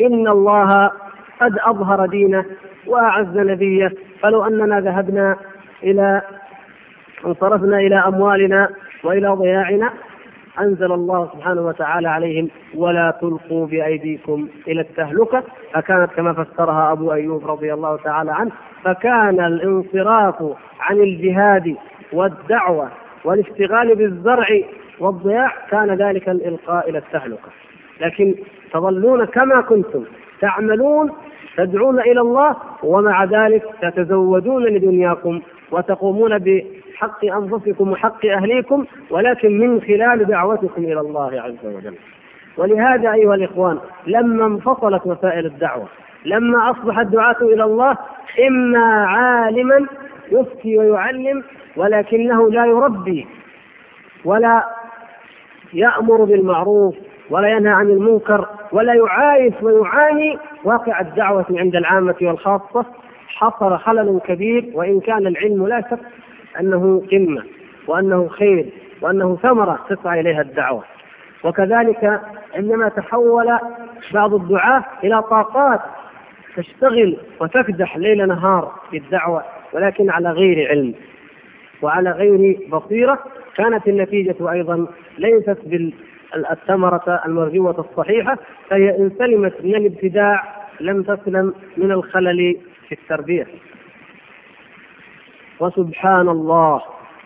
إن 0.01 0.27
الله 0.27 0.91
قد 1.41 1.59
أظهر 1.65 2.05
دينه 2.05 2.45
وأعز 2.87 3.37
نبيه. 3.37 3.93
فلو 4.21 4.43
أننا 4.45 4.79
ذهبنا 4.79 5.35
إلى 5.83 6.21
انصرفنا 7.25 7.77
إلى 7.77 7.95
أموالنا 7.95 8.69
وإلى 9.03 9.27
ضياعنا. 9.27 9.89
أنزل 10.59 10.91
الله 10.91 11.29
سبحانه 11.33 11.61
وتعالى 11.61 12.09
عليهم 12.09 12.49
ولا 12.75 13.17
تلقوا 13.21 13.67
بأيديكم 13.67 14.47
إلى 14.67 14.81
التهلكة. 14.81 15.43
فكانت 15.73 16.11
كما 16.11 16.33
فسرها 16.33 16.91
أبو 16.91 17.13
أيوب 17.13 17.47
رضي 17.47 17.73
الله 17.73 17.97
تعالى 17.97 18.31
عنه 18.31 18.51
فكان 18.83 19.39
الانصراف 19.45 20.35
عن 20.79 20.97
الجهاد 20.97 21.75
والدعوة 22.13 22.89
والاشتغال 23.25 23.95
بالزرع 23.95 24.47
والضياع 24.99 25.51
كان 25.71 25.89
ذلك 25.95 26.29
الإلقاء 26.29 26.89
إلى 26.89 26.97
التهلكة. 26.97 27.49
لكن 28.01 28.35
تظلون 28.73 29.25
كما 29.25 29.61
كنتم 29.61 30.03
تعملون 30.41 31.11
تدعون 31.57 31.99
إلى 31.99 32.21
الله 32.21 32.55
ومع 32.83 33.23
ذلك 33.23 33.63
تتزودون 33.81 34.63
لدنياكم 34.63 35.41
وتقومون 35.71 36.37
بحق 36.99 37.25
أنفسكم 37.25 37.91
وحق 37.91 38.25
أهليكم 38.25 38.85
ولكن 39.09 39.57
من 39.59 39.81
خلال 39.81 40.25
دعوتكم 40.25 40.83
إلى 40.83 40.99
الله 40.99 41.41
عز 41.41 41.65
وجل. 41.75 41.95
ولهذا 42.57 43.13
أيها 43.13 43.35
الإخوان 43.35 43.79
لما 44.07 44.45
انفصلت 44.45 45.01
وسائل 45.07 45.45
الدعوة 45.45 45.87
لما 46.25 46.71
أصبح 46.71 46.99
الدعاة 46.99 47.35
إلى 47.41 47.63
الله 47.63 47.97
إما 48.47 49.05
عالما 49.05 49.85
يفتي 50.31 50.77
ويعلم 50.77 51.43
ولكنه 51.77 52.51
لا 52.51 52.65
يربي 52.65 53.27
ولا 54.25 54.63
يأمر 55.73 56.23
بالمعروف 56.23 56.95
ولا 57.29 57.49
ينهى 57.49 57.73
عن 57.73 57.89
المنكر 57.89 58.47
ولا 58.71 58.93
يعايش 58.93 59.53
ويعاني 59.61 60.37
واقع 60.63 60.99
الدعوة 61.01 61.45
عند 61.49 61.75
العامة 61.75 62.15
والخاصة 62.21 62.85
حصل 63.27 63.77
خلل 63.77 64.19
كبير 64.25 64.71
وإن 64.73 64.99
كان 64.99 65.27
العلم 65.27 65.67
لا 65.67 65.81
شك 65.81 65.99
أنه 66.59 67.03
قمة 67.11 67.43
وأنه 67.87 68.27
خير 68.27 68.65
وأنه 69.01 69.37
ثمرة 69.43 69.79
تسعى 69.89 70.19
إليها 70.19 70.41
الدعوة. 70.41 70.83
وكذلك 71.43 72.21
عندما 72.55 72.89
تحول 72.89 73.57
بعض 74.13 74.33
الدعاة 74.33 74.85
إلى 75.03 75.21
طاقات 75.21 75.79
تشتغل 76.55 77.17
وتكدح 77.39 77.97
ليل 77.97 78.27
نهار 78.27 78.71
بالدعوة 78.91 79.43
ولكن 79.73 80.09
على 80.09 80.29
غير 80.31 80.69
علم 80.69 80.93
وعلى 81.81 82.11
غير 82.11 82.59
بصيرة 82.71 83.19
كانت 83.55 83.87
النتيجة 83.87 84.51
أيضا 84.51 84.87
ليست 85.17 85.57
بالثمرة 85.65 87.21
المرجوة 87.25 87.79
الصحيحة 87.89 88.37
فهي 88.69 88.97
إن 88.97 89.11
سلمت 89.19 89.53
من 89.63 89.75
الابتداع 89.75 90.43
لم 90.79 91.03
تسلم 91.03 91.53
من 91.77 91.91
الخلل 91.91 92.57
في 92.87 92.91
التربية. 92.95 93.47
وسبحان 95.59 96.29
الله 96.29 96.81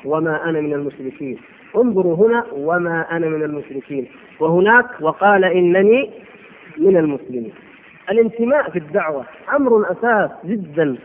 وما 0.06 0.50
أنا 0.50 0.62
من 0.62 0.74
المشركين. 0.74 1.38
انظروا 1.76 2.16
هنا 2.16 2.46
وما 2.52 3.06
أنا 3.12 3.30
من 3.30 3.44
المشركين. 3.44 4.08
وهناك 4.40 4.86
وقال 5.02 5.46
إنني 5.46 6.10
من 6.78 6.98
المسلمين. 6.98 7.54
الانتماء 8.10 8.70
في 8.70 8.80
الدعوة 8.80 9.26
أمر 9.56 9.92
أساس 9.92 10.32
جدا. 10.46 10.96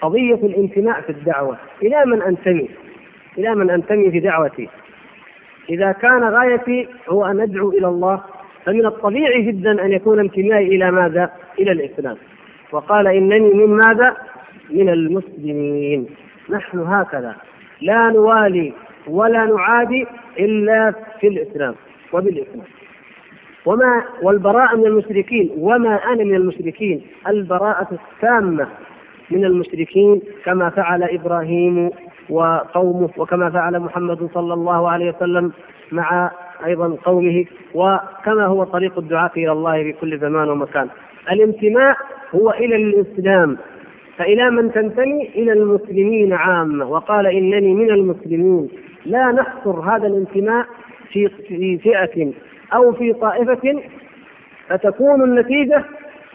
قضية 0.00 0.34
الانتماء 0.34 1.00
في 1.00 1.10
الدعوة. 1.10 1.56
إلى 1.82 2.04
من 2.06 2.22
أنتمي؟ 2.22 2.68
إلى 3.38 3.54
من 3.54 3.70
أنتمي 3.70 4.10
في 4.10 4.20
دعوتي. 4.20 4.68
إذا 5.70 5.92
كان 5.92 6.24
غايتي 6.24 6.88
هو 7.08 7.24
أن 7.24 7.40
أدعو 7.40 7.70
إلى 7.70 7.86
الله 7.86 8.20
فمن 8.64 8.86
الطبيعي 8.86 9.42
جدا 9.42 9.84
أن 9.84 9.92
يكون 9.92 10.18
انتمائي 10.18 10.76
إلى 10.76 10.90
ماذا؟ 10.90 11.30
إلى 11.58 11.72
الإسلام. 11.72 12.16
وقال 12.72 13.06
إنني 13.06 13.54
من 13.54 13.76
ماذا؟ 13.76 14.16
من 14.70 14.88
المسلمين. 14.88 16.06
نحن 16.50 16.78
هكذا. 16.78 17.36
لا 17.80 18.10
نوالي 18.10 18.72
ولا 19.06 19.44
نعادي 19.46 20.06
إلا 20.38 20.92
في 21.20 21.28
الإسلام 21.28 21.74
وبالإسلام. 22.12 22.64
وما 23.66 24.04
والبراءة 24.22 24.76
من 24.76 24.86
المشركين 24.86 25.50
وما 25.58 25.94
أنا 26.12 26.24
من 26.24 26.34
المشركين 26.34 27.02
البراءة 27.28 27.88
التامة 27.92 28.68
من 29.30 29.44
المشركين 29.44 30.22
كما 30.44 30.70
فعل 30.70 31.02
إبراهيم 31.02 31.90
وقومه 32.30 33.08
وكما 33.16 33.50
فعل 33.50 33.78
محمد 33.80 34.30
صلى 34.34 34.54
الله 34.54 34.90
عليه 34.90 35.14
وسلم 35.16 35.52
مع 35.92 36.30
أيضا 36.64 36.96
قومه 37.04 37.44
وكما 37.74 38.46
هو 38.46 38.64
طريق 38.64 38.98
الدعاة 38.98 39.30
إلى 39.36 39.52
الله 39.52 39.82
في 39.82 39.92
كل 39.92 40.18
زمان 40.18 40.48
ومكان. 40.48 40.88
الانتماء 41.32 41.96
هو 42.34 42.50
إلى 42.50 42.76
الإسلام. 42.76 43.58
فإلى 44.18 44.50
من 44.50 44.72
تنتمي 44.72 45.28
إلى 45.28 45.52
المسلمين 45.52 46.32
عامة 46.32 46.84
وقال 46.90 47.26
إنني 47.26 47.74
من 47.74 47.90
المسلمين. 47.90 48.68
لا 49.06 49.32
نحصر 49.32 49.80
هذا 49.80 50.06
الانتماء 50.06 50.66
في 51.12 51.28
في 51.28 51.78
فئة 51.78 52.32
أو 52.74 52.92
في 52.92 53.12
طائفة 53.12 53.82
فتكون 54.68 55.22
النتيجة 55.24 55.84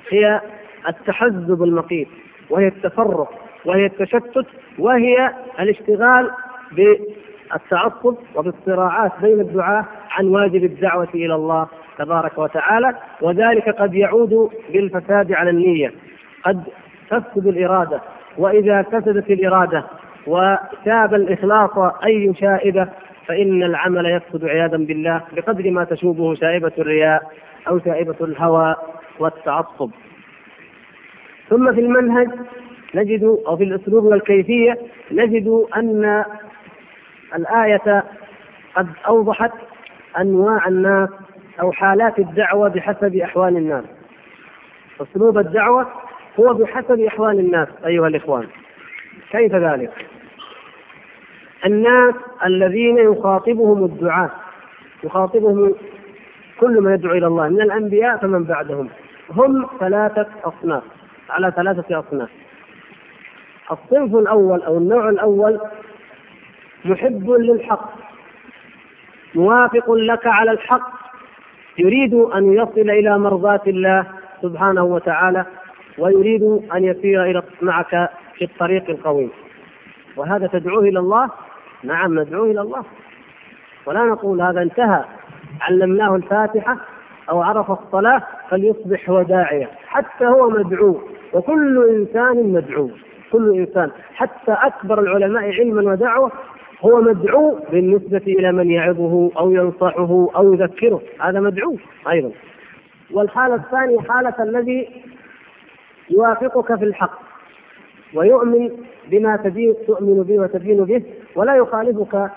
هي 0.10 0.41
التحزب 0.89 1.63
المقيت 1.63 2.08
وهي 2.50 2.67
التفرق 2.67 3.34
وهي 3.65 3.86
التشتت 3.86 4.46
وهي 4.80 5.34
الاشتغال 5.60 6.32
بالتعصب 6.72 8.15
وبالصراعات 8.36 9.12
بين 9.22 9.39
الدعاة 9.39 9.86
عن 10.12 10.26
واجب 10.28 10.63
الدعوة 10.63 11.08
إلى 11.15 11.36
الله 11.36 11.67
تبارك 11.98 12.38
وتعالى. 12.38 12.96
وذلك 13.22 13.69
قد 13.69 13.93
يعود 13.93 14.50
بالفساد 14.74 15.32
على 15.32 15.50
النية. 15.50 15.91
قد 16.46 16.63
تفسد 17.19 17.47
الإرادة 17.47 18.02
وإذا 18.38 18.82
فسدت 18.82 19.30
الإرادة 19.30 19.84
وشاب 20.28 21.13
الإخلاص 21.13 21.78
أي 22.06 22.34
شائبة 22.39 22.88
فإن 23.28 23.63
العمل 23.63 24.06
يفسد 24.06 24.45
عياذا 24.45 24.78
بالله 24.78 25.21
بقدر 25.36 25.71
ما 25.71 25.84
تشوبه 25.84 26.36
شائبة 26.36 26.71
الرياء 26.78 27.32
أو 27.67 27.80
شائبة 27.80 28.15
الهوى 28.21 28.76
والتعصب. 29.19 29.91
ثم 31.49 31.73
في 31.73 31.80
المنهج 31.80 32.28
نجد 32.95 33.23
أو 33.47 33.58
في 33.58 33.63
الأسلوب 33.63 34.04
والكيفية 34.04 34.78
نجد 35.12 35.65
أن 35.76 36.23
الآية 37.36 38.04
قد 38.76 38.88
أوضحت 39.08 39.52
أنواع 40.19 40.67
الناس 40.67 41.10
أو 41.62 41.71
حالات 41.71 42.19
الدعوة 42.19 42.69
بحسب 42.69 43.15
أحوال 43.15 43.58
الناس. 43.58 43.84
أسلوب 45.02 45.38
الدعوة 45.38 45.88
هو 46.39 46.54
بحسب 46.54 47.00
أحوال 47.00 47.39
الناس 47.39 47.67
أيها 47.86 48.08
الإخوان. 48.08 48.48
كيف 49.32 49.56
ذلك؟ 49.56 50.06
الناس 51.65 52.15
الذين 52.46 52.98
يخاطبهم 52.98 53.86
الدعاة 53.86 54.30
يخاطبهم 55.04 55.74
كل 56.60 56.82
من 56.82 56.93
يدعو 56.93 57.12
إلى 57.12 57.28
الله 57.28 57.50
من 57.50 57.62
الأنبياء 57.62 58.17
فمن 58.17 58.43
بعدهم. 58.43 58.89
هم 59.30 59.67
ثلاثة 59.80 60.28
أصناف 60.43 60.84
على 61.30 61.54
ثلاثة 61.56 62.00
أصناف. 62.00 62.30
الصنف 63.72 64.15
الأول 64.15 64.62
أو 64.62 64.78
النوع 64.78 65.10
الأول 65.10 65.60
محب 66.86 67.30
للحق 67.30 67.93
موافق 69.36 69.91
لك 69.91 70.28
على 70.28 70.52
الحق 70.52 70.91
يريد 71.78 72.13
أن 72.13 72.54
يصل 72.54 72.89
إلى 72.89 73.17
مرضاة 73.19 73.62
الله 73.67 74.06
سبحانه 74.41 74.84
وتعالى 74.84 75.46
ويريد 75.97 76.43
أن 76.75 76.84
يسير 76.84 77.23
إلى 77.23 77.43
معك 77.62 78.10
في 78.34 78.45
الطريق 78.45 78.89
القويم. 78.89 79.29
وهذا 80.17 80.47
تدعوه 80.47 80.84
إلى 80.84 80.99
الله؟ 80.99 81.29
نعم 81.84 82.19
ندعوه 82.19 82.51
إلى 82.51 82.62
الله. 82.62 82.84
ولا 83.86 84.03
نقول 84.03 84.41
هذا 84.41 84.62
انتهى. 84.62 85.03
علمناه 85.62 86.15
الفاتحة 86.15 86.77
أو 87.29 87.41
عرف 87.41 87.71
الصلاة 87.71 88.21
فليصبح 88.49 89.10
هو 89.10 89.21
داعية 89.21 89.69
حتى 89.88 90.25
هو 90.25 90.49
مدعو. 90.49 91.01
وكل 91.34 91.89
إنسان 91.89 92.53
مدعو. 92.53 92.89
كل 93.32 93.58
إنسان. 93.58 93.91
حتى 94.15 94.51
أكبر 94.51 94.99
العلماء 94.99 95.43
علما 95.43 95.91
ودعوة 95.91 96.32
هو 96.82 97.01
مدعو 97.01 97.60
بالنسبة 97.71 98.23
إلى 98.27 98.51
من 98.51 98.71
يعظه 98.71 99.32
أو 99.38 99.51
ينصحه 99.51 100.27
أو 100.36 100.53
يذكره. 100.53 101.01
هذا 101.21 101.39
مدعو 101.39 101.77
أيضا. 102.10 102.32
والحالة 103.12 103.56
الثانية 103.56 103.99
حالة 103.99 104.43
الذي 104.43 104.88
يوافقك 106.13 106.76
في 106.80 106.86
الحق 106.86 107.19
ويؤمن 108.13 108.69
بما 109.08 109.36
تؤمن 109.88 110.23
به 110.23 110.39
وتدين 110.39 110.84
به 110.86 111.04
ولا 111.36 111.56
يخالفك 111.56 112.32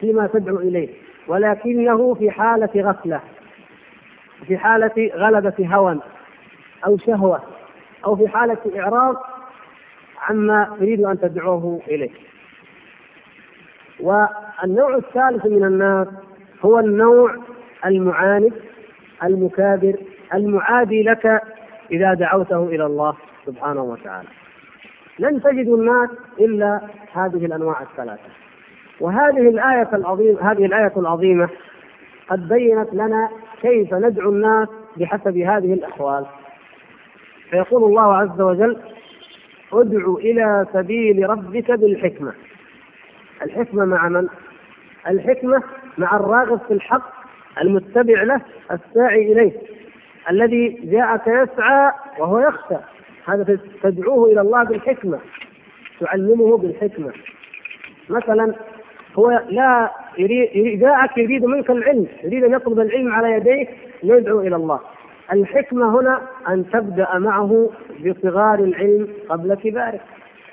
فيما 0.00 0.26
تدعو 0.26 0.56
إليه 0.56 0.88
ولكنه 1.28 2.14
في 2.14 2.30
حالة 2.30 2.70
غفلة 2.76 3.20
في 4.46 4.58
حالة 4.58 5.10
غلبة 5.14 5.54
هوى 5.74 5.98
أو 6.86 6.98
شهوة 6.98 7.42
أو 8.04 8.16
في 8.16 8.28
حالة 8.28 8.58
إعراض 8.76 9.16
عما 10.28 10.76
تريد 10.78 11.00
أن 11.04 11.20
تدعوه 11.20 11.80
إليه. 11.88 12.10
والنوع 14.00 14.94
الثالث 14.96 15.46
من 15.46 15.64
الناس 15.64 16.08
هو 16.64 16.78
النوع 16.78 17.36
المعاند 17.86 18.52
المكابر 19.24 19.96
المعادي 20.34 21.02
لك 21.02 21.42
إذا 21.92 22.14
دعوته 22.14 22.64
إلى 22.64 22.86
الله 22.86 23.16
سبحانه 23.46 23.82
وتعالى. 23.82 24.28
لن 25.18 25.42
تجد 25.42 25.68
الناس 25.68 26.10
إلا 26.40 26.80
هذه 27.12 27.46
الأنواع 27.46 27.82
الثلاثة. 27.82 28.30
وهذه 29.00 29.48
الآية 29.48 29.88
العظيمة 29.94 30.52
هذه 30.52 30.66
الآية 30.66 30.92
العظيمة 30.96 31.48
قد 32.28 32.48
بينت 32.48 32.94
لنا 32.94 33.28
كيف 33.62 33.94
ندعو 33.94 34.30
الناس 34.30 34.68
بحسب 34.96 35.36
هذه 35.36 35.72
الأحوال. 35.72 36.26
فيقول 37.50 37.84
الله 37.84 38.16
عز 38.16 38.40
وجل 38.40 38.76
ادع 39.72 40.14
إلى 40.14 40.66
سبيل 40.72 41.30
ربك 41.30 41.70
بالحكمة. 41.70 42.32
الحكمة 43.42 43.84
مع 43.84 44.08
من؟ 44.08 44.28
الحكمة 45.08 45.62
مع 45.98 46.16
الراغب 46.16 46.60
في 46.68 46.74
الحق 46.74 47.12
المتبع 47.62 48.22
له 48.22 48.40
الساعي 48.70 49.32
إليه. 49.32 49.71
الذي 50.30 50.68
جاءك 50.84 51.26
يسعى 51.26 51.92
وهو 52.18 52.38
يخشى. 52.38 52.76
هذا 53.28 53.58
تدعوه 53.82 54.32
إلى 54.32 54.40
الله 54.40 54.64
بالحكمة 54.64 55.18
تعلمه 56.00 56.56
بالحكمة. 56.56 57.12
مثلا 58.10 58.54
هو 59.14 59.42
لا 59.48 59.90
يريد 60.18 60.80
جاءك 60.80 61.18
يريد 61.18 61.44
منك 61.44 61.70
العلم 61.70 62.06
يريد 62.24 62.44
أن 62.44 62.52
يطلب 62.52 62.80
العلم 62.80 63.12
على 63.12 63.32
يديك 63.32 63.68
يدعو 64.02 64.40
إلى 64.40 64.56
الله. 64.56 64.80
الحكمة 65.32 66.00
هنا 66.00 66.22
أن 66.48 66.70
تبدأ 66.70 67.18
معه 67.18 67.70
بصغار 68.06 68.58
العلم 68.58 69.08
قبل 69.28 69.54
كباره 69.54 70.00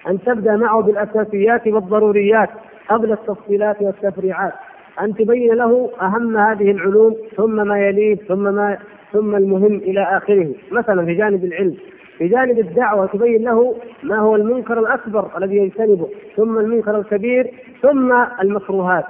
أن 0.07 0.19
تبدأ 0.23 0.55
معه 0.55 0.81
بالأساسيات 0.81 1.67
والضروريات 1.67 2.49
قبل 2.89 3.11
التفصيلات 3.11 3.81
والتفريعات 3.81 4.53
أن 5.01 5.15
تبين 5.15 5.53
له 5.53 5.91
أهم 6.01 6.37
هذه 6.37 6.71
العلوم 6.71 7.15
ثم 7.37 7.67
ما 7.67 7.87
يليه 7.87 8.15
ثم 8.15 8.43
ما 8.43 8.77
ثم 9.13 9.35
المهم 9.35 9.75
إلى 9.75 10.03
آخره. 10.17 10.53
مثلا 10.71 11.05
في 11.05 11.13
جانب 11.13 11.45
العلم. 11.45 11.77
في 12.17 12.27
جانب 12.27 12.59
الدعوة 12.59 13.05
تبين 13.05 13.43
له 13.43 13.75
ما 14.03 14.19
هو 14.19 14.35
المنكر 14.35 14.79
الأكبر 14.79 15.37
الذي 15.37 15.57
يجتنبه 15.57 16.09
ثم 16.35 16.59
المنكر 16.59 16.97
الكبير 16.99 17.53
ثم 17.81 18.13
المكروهات. 18.41 19.05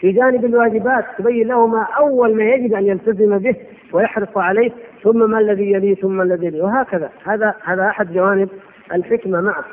في 0.00 0.12
جانب 0.12 0.44
الواجبات 0.44 1.04
تبين 1.18 1.48
له 1.48 1.66
ما 1.66 1.86
أول 1.98 2.36
ما 2.36 2.44
يجب 2.44 2.74
أن 2.74 2.86
يلتزم 2.86 3.38
به 3.38 3.56
ويحرص 3.92 4.36
عليه 4.36 4.70
ثم 5.02 5.30
ما 5.30 5.38
الذي 5.38 5.72
يليه 5.72 5.94
ثم 5.94 6.20
الذي 6.20 6.46
يليه. 6.46 6.62
وهكذا. 6.62 7.10
هذا 7.24 7.54
هذا 7.64 7.86
أحد 7.88 8.12
جوانب 8.12 8.48
الحكمة 8.94 9.40
معه. 9.40 9.64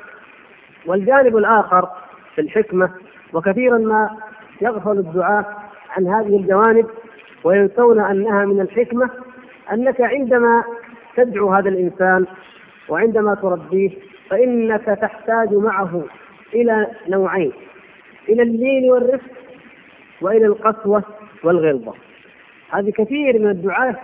والجانب 0.85 1.37
الآخر 1.37 1.89
في 2.35 2.41
الحكمة 2.41 2.89
وكثيرا 3.33 3.77
ما 3.77 4.09
يغفل 4.61 4.91
الدعاة 4.91 5.45
عن 5.89 6.07
هذه 6.07 6.37
الجوانب 6.37 6.85
وينسون 7.43 7.99
أنها 7.99 8.45
من 8.45 8.61
الحكمة 8.61 9.09
أنك 9.73 10.01
عندما 10.01 10.63
تدعو 11.15 11.53
هذا 11.53 11.69
الإنسان 11.69 12.25
وعندما 12.89 13.35
تربيه 13.35 13.91
فإنك 14.29 14.85
تحتاج 15.01 15.53
معه 15.53 16.03
إلى 16.53 16.87
نوعين 17.07 17.51
إلى 18.29 18.41
اللين 18.43 18.91
والرفق 18.91 19.29
وإلى 20.21 20.45
القسوة 20.45 21.03
والغلظة. 21.43 21.93
هذه 22.71 22.91
كثير 22.91 23.39
من 23.39 23.49
الدعاة 23.49 23.95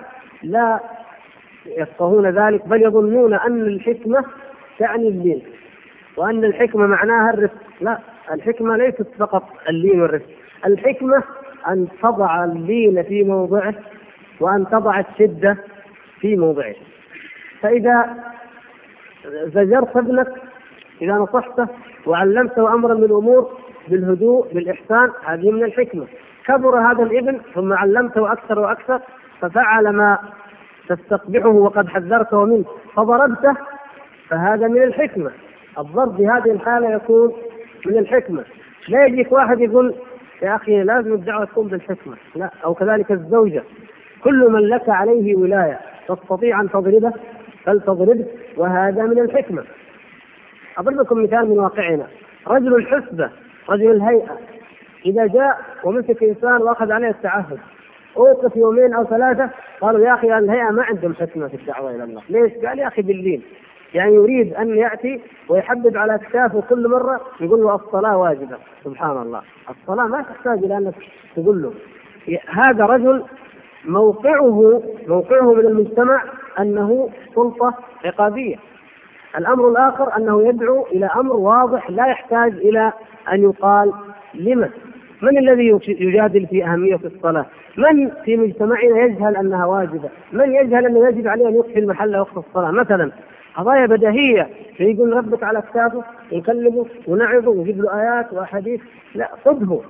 لا 0.43 0.79
يفقهون 1.65 2.25
ذلك 2.29 2.67
بل 2.67 2.83
يظنون 2.83 3.33
أن 3.33 3.61
الحكمة 3.61 4.25
تعني 4.79 5.07
اللين 5.07 5.41
وأن 6.17 6.45
الحكمة 6.45 6.87
معناها 6.87 7.33
الرفق. 7.33 7.57
لا 7.81 7.99
الحكمة 8.31 8.77
ليست 8.77 9.07
فقط 9.19 9.43
اللين 9.69 10.01
والرفق 10.01 10.25
الحكمة 10.65 11.23
أن 11.67 11.87
تضع 12.01 12.43
اللين 12.45 13.03
في 13.03 13.23
موضعه 13.23 13.75
وأن 14.39 14.65
تضع 14.71 14.99
الشدة 14.99 15.57
في 16.19 16.35
موضعه. 16.35 16.75
فإذا 17.61 18.15
زجرت 19.43 19.97
ابنك 19.97 20.27
إذا 21.01 21.13
نصحته 21.13 21.67
وعلمته 22.05 22.73
أمرا 22.73 22.93
من 22.93 23.03
الأمور 23.03 23.57
بالهدوء 23.87 24.53
بالإحسان 24.53 25.11
هذه 25.25 25.51
من 25.51 25.63
الحكمة. 25.63 26.07
كبر 26.45 26.79
هذا 26.79 27.03
الابن 27.03 27.39
ثم 27.55 27.73
علمته 27.73 28.31
أكثر 28.31 28.59
وأكثر 28.59 28.99
ففعل 29.41 29.89
ما 29.89 30.17
تستقبحه 30.89 31.49
وقد 31.49 31.87
حذرته 31.87 32.45
منه. 32.45 32.65
فضربته 32.95 33.53
فهذا 34.29 34.67
من 34.67 34.83
الحكمة. 34.83 35.31
الضرب 35.79 36.17
في 36.17 36.27
هذه 36.27 36.51
الحالة 36.51 36.89
يكون 36.89 37.33
من 37.85 37.97
الحكمة. 37.97 38.43
لا 38.89 39.05
يجيك 39.05 39.31
واحد 39.31 39.61
يقول 39.61 39.95
يا 40.41 40.55
أخي 40.55 40.83
لازم 40.83 41.13
الدعوة 41.13 41.45
تكون 41.45 41.67
بالحكمة. 41.67 42.15
لا 42.35 42.49
أو 42.65 42.73
كذلك 42.73 43.11
الزوجة. 43.11 43.63
كل 44.25 44.51
من 44.51 44.59
لك 44.59 44.89
عليه 44.89 45.35
ولاية. 45.35 45.79
تستطيع 46.07 46.61
أن 46.61 46.69
تضربه؟ 46.69 47.13
فلتضربه 47.63 48.25
وهذا 48.57 49.03
من 49.03 49.19
الحكمة. 49.19 49.63
أضرب 50.77 50.95
لكم 50.95 51.23
مثال 51.23 51.49
من 51.49 51.59
واقعنا. 51.59 52.07
رجل 52.47 52.75
الحسبة 52.75 53.29
رجل 53.69 53.91
الهيئة. 53.91 54.37
إذا 55.05 55.27
جاء 55.27 55.59
ومسك 55.83 56.23
إنسان 56.23 56.61
وأخذ 56.61 56.91
عليه 56.91 57.09
التعهد 57.09 57.59
أوقف 58.17 58.55
يومين 58.55 58.93
أو 58.93 59.03
ثلاثة 59.03 59.49
قالوا 59.81 60.05
يا 60.05 60.13
أخي 60.13 60.37
الهيئة 60.37 60.71
ما 60.71 60.83
عندهم 60.83 61.13
حكمة 61.13 61.47
في 61.47 61.53
الدعوة 61.53 61.95
إلى 61.95 62.03
الله. 62.03 62.21
ليش؟ 62.29 62.53
قال 62.65 62.79
يا 62.79 62.87
أخي 62.87 63.01
بالليل 63.01 63.41
يعني 63.93 64.15
يريد 64.15 64.53
أن 64.53 64.77
يأتي 64.77 65.21
ويحدد 65.49 65.97
على 65.97 66.15
أكتافه 66.15 66.61
كل 66.69 66.87
مرة 66.87 67.21
يقول 67.39 67.59
له 67.61 67.75
الصلاة 67.75 68.17
واجبة. 68.17 68.57
سبحان 68.83 69.17
الله. 69.21 69.41
الصلاة 69.69 70.07
ما 70.07 70.21
تحتاج 70.21 70.63
إلى 70.63 70.77
أنك 70.77 70.95
تقول 71.35 71.61
له. 71.61 71.73
هذا 72.47 72.85
رجل 72.85 73.23
موقعه 73.87 74.81
موقعه 75.07 75.53
من 75.53 75.59
المجتمع 75.65 76.23
أنه 76.59 77.09
سلطة 77.35 77.73
عقابية. 78.05 78.55
الأمر 79.37 79.69
الآخر 79.69 80.17
أنه 80.17 80.47
يدعو 80.47 80.85
إلى 80.85 81.05
أمر 81.05 81.35
واضح 81.35 81.89
لا 81.89 82.07
يحتاج 82.07 82.53
إلى 82.53 82.93
أن 83.33 83.43
يقال 83.43 83.93
لمن؟ 84.33 84.69
من 85.21 85.37
الذي 85.37 85.79
يجادل 85.87 86.47
في 86.47 86.65
أهمية 86.65 86.99
الصلاة؟ 87.05 87.45
من 87.77 88.09
في 88.25 88.37
مجتمعنا 88.37 88.97
يجهل 88.99 89.35
أنها 89.37 89.65
واجبة؟ 89.65 90.09
من 90.33 90.53
يجهل 90.55 90.85
انه 90.85 91.07
يجب 91.07 91.27
عليه 91.27 91.47
أن 91.47 91.55
يقفل 91.55 91.77
المحل 91.79 92.17
وقت 92.17 92.37
الصلاة؟ 92.37 92.71
مثلا 92.71 93.11
قضايا 93.55 93.85
بديهية 93.85 94.49
فيقول 94.77 95.13
ربك 95.13 95.43
على 95.43 95.61
كتافه 95.61 96.03
يكلمه 96.31 96.85
ونعظه 97.07 97.49
ويجيب 97.49 97.81
له 97.81 98.01
آيات 98.01 98.33
وأحاديث 98.33 98.81
لا 99.15 99.29
خذه 99.45 99.81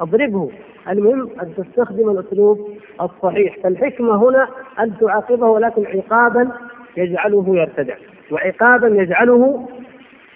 أضربه. 0.00 0.50
المهم 0.88 1.30
أن 1.42 1.54
تستخدم 1.56 2.10
الأسلوب 2.10 2.68
الصحيح. 3.00 3.56
فالحكمة 3.62 4.16
هنا 4.28 4.48
أن 4.80 4.92
تعاقبه 5.00 5.46
ولكن 5.46 5.86
عقابا 5.86 6.52
يجعله 6.96 7.56
يرتدع. 7.56 7.94
وعقابا 8.30 8.88
يجعله 8.88 9.68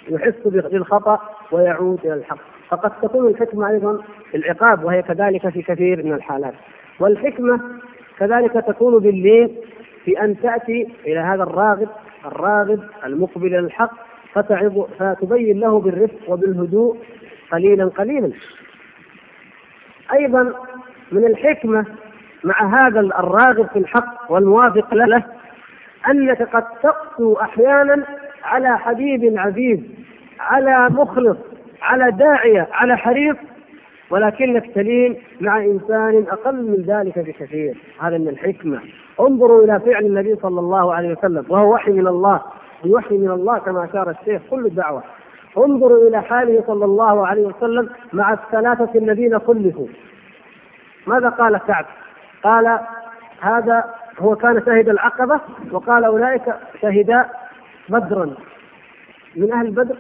يحس 0.09 0.49
بالخطأ 0.49 1.21
ويعود 1.53 1.99
إلى 2.05 2.15
الحق. 2.15 2.39
فقد 2.69 2.93
تكون 3.03 3.29
الحكمة 3.29 3.69
أيضا 3.71 3.99
العقاب 4.35 4.85
وهي 4.85 5.03
كذلك 5.03 5.49
في 5.49 5.63
كثير 5.63 6.05
من 6.05 6.13
الحالات. 6.13 6.55
والحكمة 7.01 7.61
كذلك 8.19 8.53
تكون 8.53 8.99
باللين 8.99 9.57
في 10.05 10.21
أن 10.25 10.41
تأتي 10.41 10.89
إلى 11.07 11.19
هذا 11.19 11.43
الراغب 11.43 11.89
الراغب 12.27 12.81
المقبل 13.05 13.47
إلى 13.47 13.59
الحق 13.59 13.91
فتعظ 14.33 14.79
فتبين 14.99 15.61
له 15.61 15.81
بالرفق 15.81 16.19
وبالهدوء 16.29 16.97
قليلا 17.53 17.85
قليلا. 17.85 18.33
أيضا 20.13 20.53
من 21.13 21.25
الحكمة 21.25 21.85
مع 22.45 22.79
هذا 22.83 23.01
الراغب 23.01 23.67
في 23.73 23.79
الحق 23.79 24.31
والموافق 24.33 24.95
له 24.95 25.25
انك 26.11 26.43
قد 26.43 26.65
تقسو 26.83 27.35
أحيانا 27.35 28.05
على 28.45 28.79
حبيب 28.79 29.39
عزيز 29.39 29.81
على 30.41 30.89
مخلص 30.91 31.37
على 31.83 32.11
داعية 32.11 32.69
على 32.73 32.97
حريص 32.97 33.37
ولكنك 34.11 34.75
تلين 34.75 35.17
مع 35.41 35.59
إنسان 35.65 36.27
أقل 36.31 36.57
من 36.57 36.85
ذلك 36.87 37.19
بكثير. 37.19 37.77
هذا 38.01 38.19
من 38.19 38.29
الحكمة. 38.29 38.81
انظروا 39.21 39.65
إلى 39.65 39.81
فعل 39.81 40.07
النبي 40.07 40.37
صلى 40.43 40.61
الله 40.61 40.95
عليه 40.95 41.13
وسلم 41.13 41.45
وهو 41.49 41.75
وحي 41.75 41.91
من 41.93 42.07
الله 42.07 42.43
بوحي 42.85 43.17
من 43.19 43.31
الله 43.31 43.59
كما 43.59 43.85
أشار 43.85 44.11
الشيخ 44.11 44.43
كل 44.51 44.67
الدعوة. 44.67 45.03
انظروا 45.65 46.09
إلى 46.09 46.23
حاله 46.23 46.65
صلى 46.67 46.85
الله 46.85 47.27
عليه 47.27 47.47
وسلم 47.47 47.89
مع 48.13 48.33
الثلاثة 48.33 48.99
الذين 48.99 49.39
خلفوا. 49.39 49.87
ماذا 51.07 51.29
قال 51.29 51.59
كعب؟ 51.59 51.87
قال 52.43 52.79
هذا 53.41 53.85
هو 54.19 54.37
كان 54.37 54.63
شهد 54.67 54.89
العقبة 54.89 55.41
وقال 55.73 56.05
أولئك 56.05 56.55
شهدا 56.83 57.27
بدرا. 57.89 58.35
من 59.37 59.53
أهل 59.53 59.71
بدر 59.71 59.97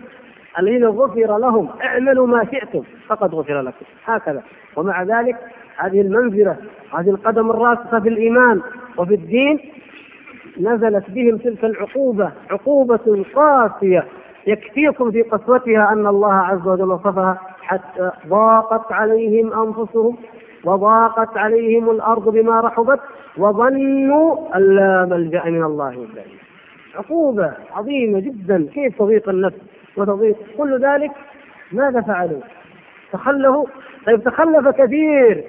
الذين 0.59 0.85
غفر 0.85 1.39
لهم 1.39 1.69
اعملوا 1.83 2.27
ما 2.27 2.45
شئتم 2.45 2.83
فقد 3.09 3.35
غفر 3.35 3.61
لكم. 3.61 3.87
هكذا. 4.05 4.43
ومع 4.77 5.03
ذلك 5.03 5.37
هذه 5.77 6.01
المنزلة 6.01 6.57
هذه 6.99 7.11
القدم 7.11 7.51
الراسخة 7.51 8.01
في 8.01 8.09
الإيمان 8.09 8.61
وفي 8.97 9.15
الدين 9.15 9.61
نزلت 10.61 11.11
بهم 11.11 11.37
تلك 11.37 11.65
العقوبة 11.65 12.33
عقوبة 12.51 13.25
قاسية. 13.35 14.05
يكفيكم 14.49 15.11
في 15.11 15.23
قسوتها 15.23 15.93
أن 15.93 16.07
الله 16.07 16.33
عز 16.35 16.69
وجل 16.69 16.93
وصفها 16.93 17.39
حتى 17.63 18.11
ضاقت 18.29 18.93
عليهم 18.93 19.53
أنفسهم 19.53 20.17
وضاقت 20.65 21.37
عليهم 21.37 21.91
الأرض 21.91 22.29
بما 22.29 22.61
رحبت 22.61 23.01
وظنوا 23.39 24.57
أن 24.57 24.77
لا 24.77 25.05
ملجأ 25.11 25.45
من 25.45 25.63
الله 25.65 25.89
إلا 25.89 26.23
عقوبة 26.95 27.53
عظيمة 27.77 28.21
جدا. 28.21 28.67
كيف 28.75 28.99
تضيق 28.99 29.29
النفس 29.29 29.57
وتضيق؟ 29.97 30.37
كل 30.59 30.81
ذلك 30.85 31.11
ماذا 31.73 32.01
فعلوا؟ 32.01 32.41
تخلفوا؟ 33.13 33.67
طيب 34.07 34.23
تخلف 34.25 34.69
كثير. 34.69 35.45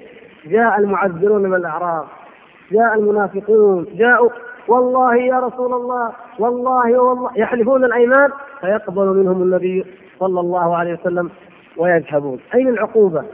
جاء 0.46 0.78
المعذرون 0.78 1.42
من 1.42 1.54
الأعراب 1.54 2.04
جاء 2.72 2.94
المنافقون 2.94 3.86
جاءوا 3.94 4.30
والله 4.68 5.16
يا 5.16 5.40
رسول 5.40 5.74
الله 5.74 6.12
والله 6.38 7.00
والله 7.00 7.30
يحلفون 7.36 7.84
الأيمان 7.84 8.30
فيقبل 8.60 9.06
منهم 9.06 9.42
النبي 9.42 9.84
صلى 10.18 10.40
الله 10.40 10.76
عليه 10.76 10.94
وسلم 10.94 11.30
ويذهبون. 11.76 12.40
أين 12.54 12.68
العقوبة؟ 12.68 13.24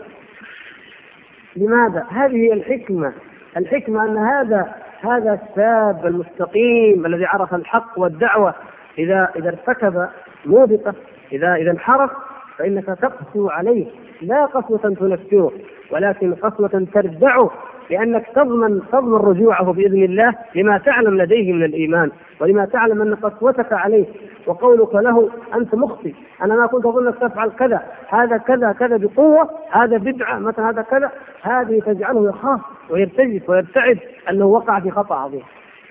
لماذا؟ 1.57 2.07
هذه 2.11 2.37
هي 2.37 2.53
الحكمة. 2.53 3.13
الحكمة 3.57 4.05
أن 4.05 4.17
هذا 4.17 4.75
هذا 5.01 5.41
الشاب 5.43 6.07
المستقيم 6.07 7.07
الذي 7.07 7.25
عرف 7.27 7.55
الحق 7.55 7.99
والدعوة 7.99 8.55
إذا 8.99 9.29
إذا 9.37 9.49
ارتكب 9.49 10.09
موبقة 10.47 10.95
إذا 11.33 11.55
إذا 11.55 11.71
انحرف 11.71 12.11
فإنك 12.59 12.85
تقسو 12.87 13.49
عليه. 13.49 13.87
لا 14.23 14.45
قسوة 14.47 14.79
تنفره 14.79 15.53
ولكن 15.91 16.35
قسوة 16.35 16.87
تردعه 16.95 17.51
لأنك 17.91 18.27
تضمن 18.35 18.81
تضمن 18.93 19.15
رجوعه 19.19 19.73
بإذن 19.73 20.03
الله 20.03 20.35
لما 20.55 20.79
تعلم 20.79 21.19
لديه 21.23 21.53
من 21.53 21.65
الإيمان 21.65 22.11
ولما 22.41 22.65
تعلم 22.65 23.03
أن 23.03 23.15
قسوتك 23.15 23.73
عليه 23.73 24.05
وقولك 24.47 24.95
له 24.95 25.31
أنت 25.55 25.75
مخطئ. 25.75 26.13
أنا 26.43 26.55
ما 26.57 26.67
كنت 26.67 26.87
اظنك 26.87 27.15
تفعل 27.19 27.51
كذا. 27.51 27.83
هذا 28.09 28.37
كذا 28.37 28.73
كذا 28.73 28.97
بقوة. 28.97 29.51
هذا 29.71 29.97
بدعة. 29.97 30.39
مثلا 30.39 30.71
هذا 30.71 30.83
كذا. 30.83 31.11
هذه 31.43 31.81
تجعله 31.87 32.29
يخاف 32.29 32.61
ويرتجف 32.91 33.51
ويرتعد 33.51 33.99
أنه 34.31 34.47
وقع 34.47 34.81
في 34.81 34.91
خطأ 34.91 35.15
عظيم. 35.15 35.43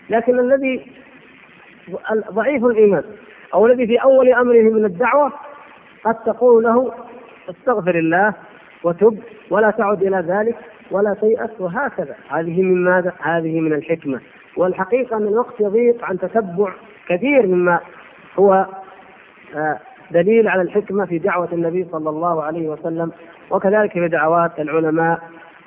لكن 0.10 0.40
الذي 0.40 0.88
ضعيف 2.32 2.66
الإيمان 2.66 3.04
أو 3.54 3.66
الذي 3.66 3.88
في 3.88 3.98
أول 3.98 4.34
أمره 4.34 4.62
من 4.74 4.86
الدعوة 4.86 5.32
قد 6.06 6.16
تقول 6.16 6.64
له 6.64 6.92
استغفر 7.50 7.96
الله 7.96 8.34
وتب 8.84 9.20
ولا 9.50 9.72
تعد 9.72 10.04
إلى 10.04 10.18
ذلك. 10.28 10.56
ولا 10.92 11.14
تيأس 11.22 11.50
وهكذا. 11.60 12.16
هذه 12.30 12.62
من 12.62 12.84
ماذا؟ 12.84 13.14
هذه 13.22 13.60
من 13.60 13.74
الحكمة. 13.74 14.20
والحقيقة 14.58 15.18
أن 15.18 15.28
الوقت 15.28 15.60
يضيق 15.60 16.06
عن 16.06 16.20
تتبع 16.20 16.74
كثير 17.08 17.48
مما 17.48 17.80
هو 18.40 18.66
آه، 19.56 19.80
دليل 20.12 20.48
على 20.48 20.62
الحكمة 20.62 21.06
في 21.06 21.18
دعوة 21.18 21.50
النبي 21.54 21.88
صلى 21.92 22.10
الله 22.10 22.44
عليه 22.44 22.70
وسلم 22.70 23.12
وكذلك 23.52 23.92
في 23.92 24.08
دعوات 24.08 24.60
العلماء 24.60 25.20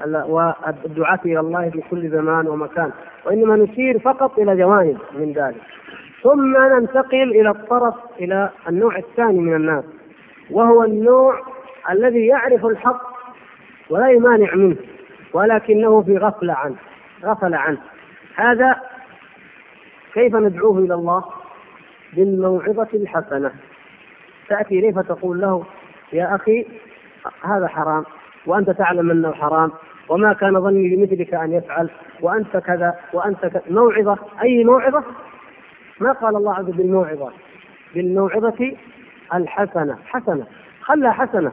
والدعاة 0.07 1.19
إلى 1.25 1.41
الله 1.41 1.71
في 1.71 1.83
كل 1.91 2.09
زمان 2.11 2.47
ومكان. 2.49 2.91
وإنما 3.27 3.57
نشير 3.57 3.99
فقط 3.99 4.39
إلى 4.39 4.57
جوانب 4.57 4.99
من 5.19 5.33
ذلك. 5.33 5.57
ثم 6.23 6.57
ننتقل 6.57 7.31
إلى 7.31 7.51
الطرف 7.51 7.95
إلى 8.21 8.51
النوع 8.69 8.97
الثاني 8.97 9.39
من 9.39 9.55
الناس 9.55 9.85
وهو 10.51 10.85
النوع 10.85 11.41
الذي 11.91 12.27
يعرف 12.27 12.67
الحق 12.67 13.03
ولا 13.91 14.09
يمانع 14.11 14.55
منه. 14.55 14.77
ولكنه 15.39 16.03
في 16.03 16.17
غفلة 16.19 16.55
عنه 16.55 16.77
غفل 17.25 17.55
عنه. 17.55 17.79
هذا 18.37 18.77
كيف 20.15 20.35
ندعوه 20.35 20.79
إلى 20.79 20.95
الله؟ 20.95 21.25
بالموعظة 22.13 22.89
الحسنة. 22.95 23.51
تأتي 24.49 24.79
إليه 24.79 24.93
فتقول 24.93 25.41
له 25.41 25.65
يا 26.13 26.35
أخي 26.35 26.67
هذا 27.45 27.69
حرام 27.69 28.05
وأنت 28.47 28.71
تعلم 28.71 29.11
أنه 29.11 29.33
حرام 29.33 29.73
وما 30.09 30.33
كان 30.33 30.61
ظني 30.61 30.97
لمثلك 30.97 31.35
أن 31.35 31.53
يفعل 31.53 31.91
وأنت 32.21 32.57
كذا 32.57 32.95
وأنت 33.13 33.47
كذا 33.47 33.63
موعظة 33.71 34.19
أي 34.43 34.65
موعظة؟ 34.65 35.05
ما 36.01 36.13
قال 36.13 36.37
الله 36.37 36.55
عز 36.55 36.65
وجل 36.65 36.77
بالموعظة؟ 36.77 37.33
بالموعظة 37.95 38.77
الحسنة. 39.35 39.99
حسنة 40.07 40.47
خلها 40.81 41.13
حسنة. 41.13 41.53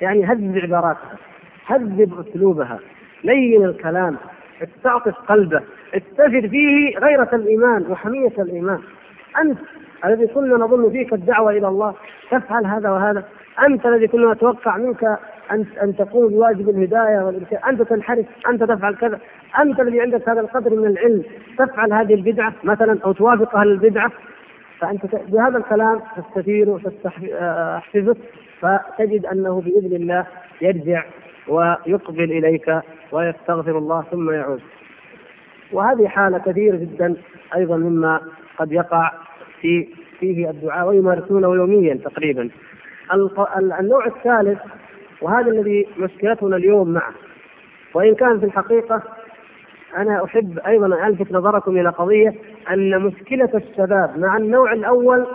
يعني 0.00 0.24
هذب 0.24 0.58
عباراتها 0.58 1.16
هذب 1.66 2.26
أسلوبها. 2.28 2.78
لين 3.26 3.64
الكلام 3.64 4.16
استعطف 4.62 5.14
قلبه 5.28 5.60
استفد 5.94 6.46
فيه 6.46 6.98
غيرة 6.98 7.28
الإيمان 7.32 7.84
وحمية 7.90 8.32
الإيمان. 8.38 8.80
أنت 9.40 9.58
الذي 10.04 10.26
كنا 10.26 10.54
نظن 10.54 10.90
فيك 10.90 11.12
الدعوة 11.12 11.50
إلى 11.50 11.68
الله 11.68 11.94
تفعل 12.30 12.66
هذا 12.66 12.90
وهذا. 12.90 13.24
أنت 13.66 13.86
الذي 13.86 14.08
كنا 14.08 14.32
نتوقع 14.32 14.76
منك 14.76 15.04
أن 15.50 15.64
أن 15.82 15.96
تقوم 15.96 16.28
بواجب 16.28 16.68
الهداية 16.68 17.24
والإرشاد 17.24 17.58
أنت 17.68 17.82
تنحرف 17.82 18.26
أنت 18.48 18.62
تفعل 18.62 18.94
كذا. 18.94 19.18
أنت 19.60 19.80
الذي 19.80 20.00
عندك 20.00 20.28
هذا 20.28 20.40
القدر 20.40 20.74
من 20.74 20.86
العلم. 20.86 21.22
تفعل 21.58 21.92
هذه 21.92 22.14
البدعة 22.14 22.52
مثلا 22.64 22.98
أو 23.04 23.12
توافق 23.12 23.56
أهل 23.56 23.68
البدعة. 23.68 24.10
فأنت 24.80 25.02
بهذا 25.28 25.58
الكلام 25.58 26.00
تستثير 26.16 26.68
وتستحفظه 26.68 28.16
فتجد 28.60 29.26
أنه 29.26 29.60
بإذن 29.60 29.96
الله 29.96 30.26
يرجع 30.60 31.04
ويقبل 31.48 32.32
إليك 32.32 32.80
ويستغفر 33.12 33.78
الله 33.78 34.02
ثم 34.10 34.30
يعود. 34.30 34.60
وهذه 35.72 36.08
حالة 36.08 36.38
كثيرة 36.38 36.76
جدا 36.76 37.16
أيضا 37.56 37.76
مما 37.76 38.20
قد 38.58 38.72
يقع 38.72 39.12
في 39.60 39.88
فيه 40.20 40.50
الدعاء 40.50 40.88
ويمارسونه 40.88 41.54
يوميا 41.54 41.94
تقريبا. 41.94 42.50
النوع 43.80 44.06
الثالث 44.06 44.58
وهذا 45.22 45.50
الذي 45.50 45.86
مشكلتنا 45.98 46.56
اليوم 46.56 46.88
معه. 46.92 47.12
وإن 47.94 48.14
كان 48.14 48.40
في 48.40 48.46
الحقيقة 48.46 49.02
أنا 49.96 50.24
أحب 50.24 50.58
أيضا 50.58 50.86
أن 50.86 50.92
ألفت 50.92 51.32
نظركم 51.32 51.76
إلى 51.76 51.88
قضية 51.88 52.34
أن 52.70 53.02
مشكلة 53.02 53.50
الشباب 53.54 54.18
مع 54.18 54.36
النوع 54.36 54.72
الأول 54.72 55.26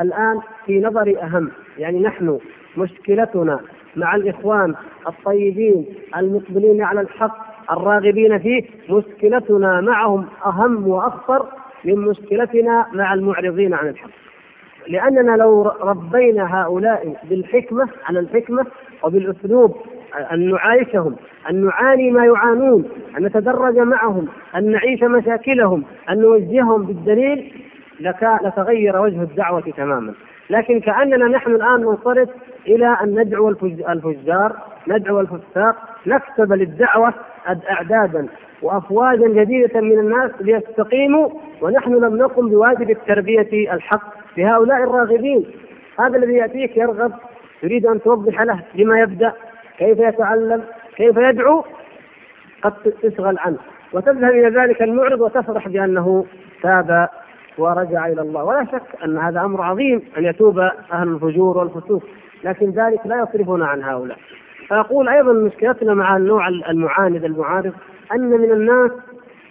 الآن 0.00 0.40
في 0.66 0.80
نظري 0.80 1.18
أهم. 1.18 1.50
يعني 1.78 2.00
نحن 2.00 2.38
مشكلتنا 2.76 3.60
مع 3.96 4.16
الإخوان 4.16 4.74
الطيبين 5.08 5.86
المقبلين 6.16 6.82
على 6.82 7.00
الحق 7.00 7.54
الراغبين 7.72 8.38
فيه 8.38 8.64
مشكلتنا 8.90 9.80
معهم 9.80 10.26
أهم 10.46 10.88
وأخطر 10.88 11.46
من 11.84 11.98
مشكلتنا 11.98 12.86
مع 12.92 13.14
المعرضين 13.14 13.74
عن 13.74 13.88
الحق. 13.88 14.10
لأننا 14.88 15.36
لو 15.36 15.62
ربينا 15.62 16.62
هؤلاء 16.62 17.16
بالحكمة 17.30 17.88
على 18.04 18.18
الحكمة 18.18 18.66
وبالأسلوب 19.02 19.76
أن 20.32 20.50
نعايشهم 20.50 21.16
أن 21.50 21.64
نعاني 21.64 22.10
ما 22.10 22.24
يعانون 22.24 22.88
أن 23.18 23.24
نتدرج 23.24 23.78
معهم 23.78 24.28
أن 24.56 24.70
نعيش 24.70 25.02
مشاكلهم 25.02 25.84
أن 26.10 26.18
نوجههم 26.18 26.82
بالدليل 26.82 27.52
لتغير 28.44 29.00
وجه 29.00 29.22
الدعوة 29.22 29.60
تماما. 29.76 30.14
لكن 30.50 30.80
كأننا 30.80 31.28
نحن 31.28 31.50
الآن 31.50 31.80
ننصرف 31.80 32.28
إلى 32.66 32.96
أن 33.02 33.20
ندعو 33.20 33.48
الفجار 33.88 34.56
ندعو 34.88 35.20
الفساق 35.20 35.76
نكتب 36.06 36.52
للدعوة 36.52 37.14
أعدادا 37.70 38.26
وأفواجا 38.62 39.28
جديدة 39.28 39.80
من 39.80 39.98
الناس 39.98 40.30
ليستقيموا 40.40 41.28
ونحن 41.60 41.94
لم 41.94 42.16
نقم 42.16 42.48
بواجب 42.48 42.90
التربية 42.90 43.72
الحق 43.74 44.14
لهؤلاء 44.36 44.82
الراغبين. 44.82 45.46
هذا 45.98 46.16
الذي 46.16 46.34
يأتيك 46.34 46.76
يرغب 46.76 47.12
تريد 47.62 47.86
أن 47.86 48.02
توضح 48.02 48.40
له 48.40 48.60
لما 48.74 49.00
يبدأ 49.00 49.32
كيف 49.78 49.98
يتعلم 49.98 50.62
كيف 50.96 51.16
يدعو؟ 51.16 51.64
قد 52.62 52.72
تشغل 53.02 53.38
عنه. 53.38 53.58
وتذهب 53.92 54.30
إلى 54.30 54.48
ذلك 54.48 54.82
المعرض 54.82 55.20
وتفرح 55.20 55.68
بأنه 55.68 56.26
تاب 56.62 57.08
ورجع 57.58 58.06
إلى 58.06 58.20
الله. 58.22 58.44
ولا 58.44 58.64
شك 58.64 59.04
أن 59.04 59.18
هذا 59.18 59.40
أمر 59.40 59.62
عظيم 59.62 60.02
أن 60.18 60.24
يتوب 60.24 60.58
أهل 60.92 61.08
الفجور 61.08 61.58
والفسوق 61.58 62.02
لكن 62.44 62.70
ذلك 62.70 63.00
لا 63.04 63.26
يصرفون 63.28 63.62
عن 63.62 63.82
هؤلاء. 63.82 64.18
فأقول 64.68 65.08
أيضا 65.08 65.32
مشكلتنا 65.32 65.94
مع 65.94 66.16
النوع 66.16 66.48
المعاند 66.48 67.24
المعارض 67.24 67.72
أن 68.12 68.20
من 68.30 68.50
الناس 68.52 68.90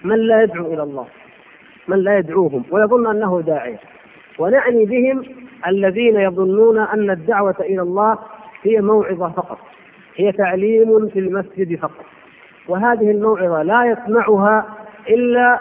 من 0.03 0.15
لا 0.15 0.43
يدعو 0.43 0.73
إلى 0.73 0.83
الله 0.83 1.07
من 1.87 1.97
لا 1.97 2.17
يدعوهم 2.17 2.63
ويظن 2.71 3.07
أنه 3.07 3.41
داعية 3.41 3.79
ونعني 4.39 4.85
بهم 4.85 5.23
الذين 5.67 6.15
يظنون 6.15 6.79
أن 6.79 7.09
الدعوة 7.09 7.55
إلى 7.59 7.81
الله 7.81 8.17
هي 8.63 8.81
موعظة 8.81 9.29
فقط 9.29 9.57
هي 10.15 10.31
تعليم 10.31 11.09
في 11.09 11.19
المسجد 11.19 11.79
فقط. 11.79 12.05
وهذه 12.67 13.11
الموعظة 13.11 13.63
لا 13.63 13.85
يسمعها 13.85 14.65
إلا 15.09 15.59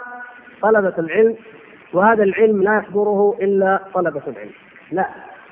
طلبة 0.61 0.93
العلم 0.99 1.35
وهذا 1.93 2.23
العلم 2.23 2.63
لا 2.63 2.77
يحضره 2.77 3.37
إلا 3.41 3.79
طلبة 3.93 4.21
العلم. 4.27 4.51
لا 4.91 5.07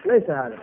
ليس 0.05 0.29
هذا. 0.29 0.57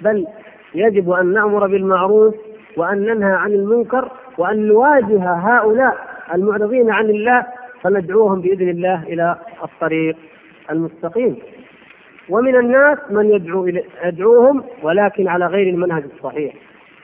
بل 0.00 0.26
يجب 0.74 1.10
أن 1.10 1.32
نأمر 1.32 1.66
بالمعروف 1.66 2.34
وأن 2.76 2.98
ننهى 2.98 3.32
عن 3.32 3.52
المنكر 3.52 4.10
وأن 4.38 4.66
نواجه 4.68 5.32
هؤلاء 5.32 5.96
المعرضين 6.34 6.90
عن 6.90 7.04
الله 7.04 7.46
فندعوهم 7.82 8.40
بإذن 8.40 8.68
الله 8.68 9.02
إلى 9.02 9.36
الطريق 9.64 10.16
المستقيم. 10.70 11.36
ومن 12.28 12.56
الناس 12.56 12.98
من 13.10 13.30
يدعو 13.30 13.66
يدعوهم 14.04 14.64
ولكن 14.82 15.28
على 15.28 15.46
غير 15.46 15.68
المنهج 15.68 16.04
الصحيح. 16.16 16.54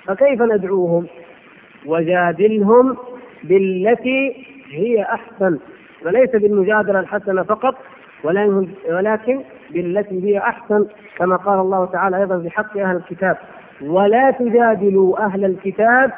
فكيف 0.05 0.43
ندعوهم؟ 0.43 1.07
وجادلهم 1.87 2.97
بالتي 3.45 4.47
هي 4.71 5.03
أحسن. 5.03 5.59
وليس 6.05 6.31
بالمجادلة 6.31 7.01
الحسنة 7.01 7.43
فقط 7.43 7.75
ولكن 8.89 9.43
بالتي 9.71 10.25
هي 10.25 10.39
أحسن 10.39 10.87
كما 11.17 11.37
قال 11.37 11.59
الله 11.61 11.85
تعالى 11.87 12.17
أيضا 12.17 12.39
في 12.39 12.51
حق 12.51 12.79
أهل 12.79 12.97
الكتاب 12.97 13.37
ولا 13.83 14.31
تجادلوا 14.31 15.25
أهل 15.27 15.45
الكتاب 15.45 16.13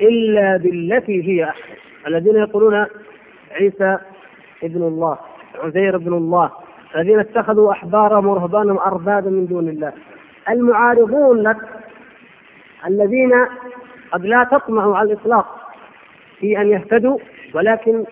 إلا 0.00 0.56
بالتي 0.56 1.28
هي 1.28 1.44
أحسن. 1.44 1.74
الذين 2.06 2.36
يقولون 2.36 2.86
عيسى 3.52 3.98
ابن 4.62 4.82
الله 4.82 5.18
عزير 5.64 5.96
ابن 5.96 6.14
الله 6.14 6.50
الذين 6.96 7.18
اتخذوا 7.18 7.72
أحبارهم 7.72 8.26
ورهبانهم 8.26 8.78
اربابا 8.78 9.30
من 9.30 9.46
دون 9.46 9.68
الله. 9.68 9.92
المعارضون 10.48 11.42
لك 11.42 11.56
الذين 12.86 13.32
قد 14.12 14.24
لا 14.26 14.44
تطمع 14.52 14.96
على 14.98 15.12
الإطلاق 15.12 15.46
في 16.40 16.60
أن 16.60 16.68
يهتدوا 16.68 17.18
ولكن 17.54 18.04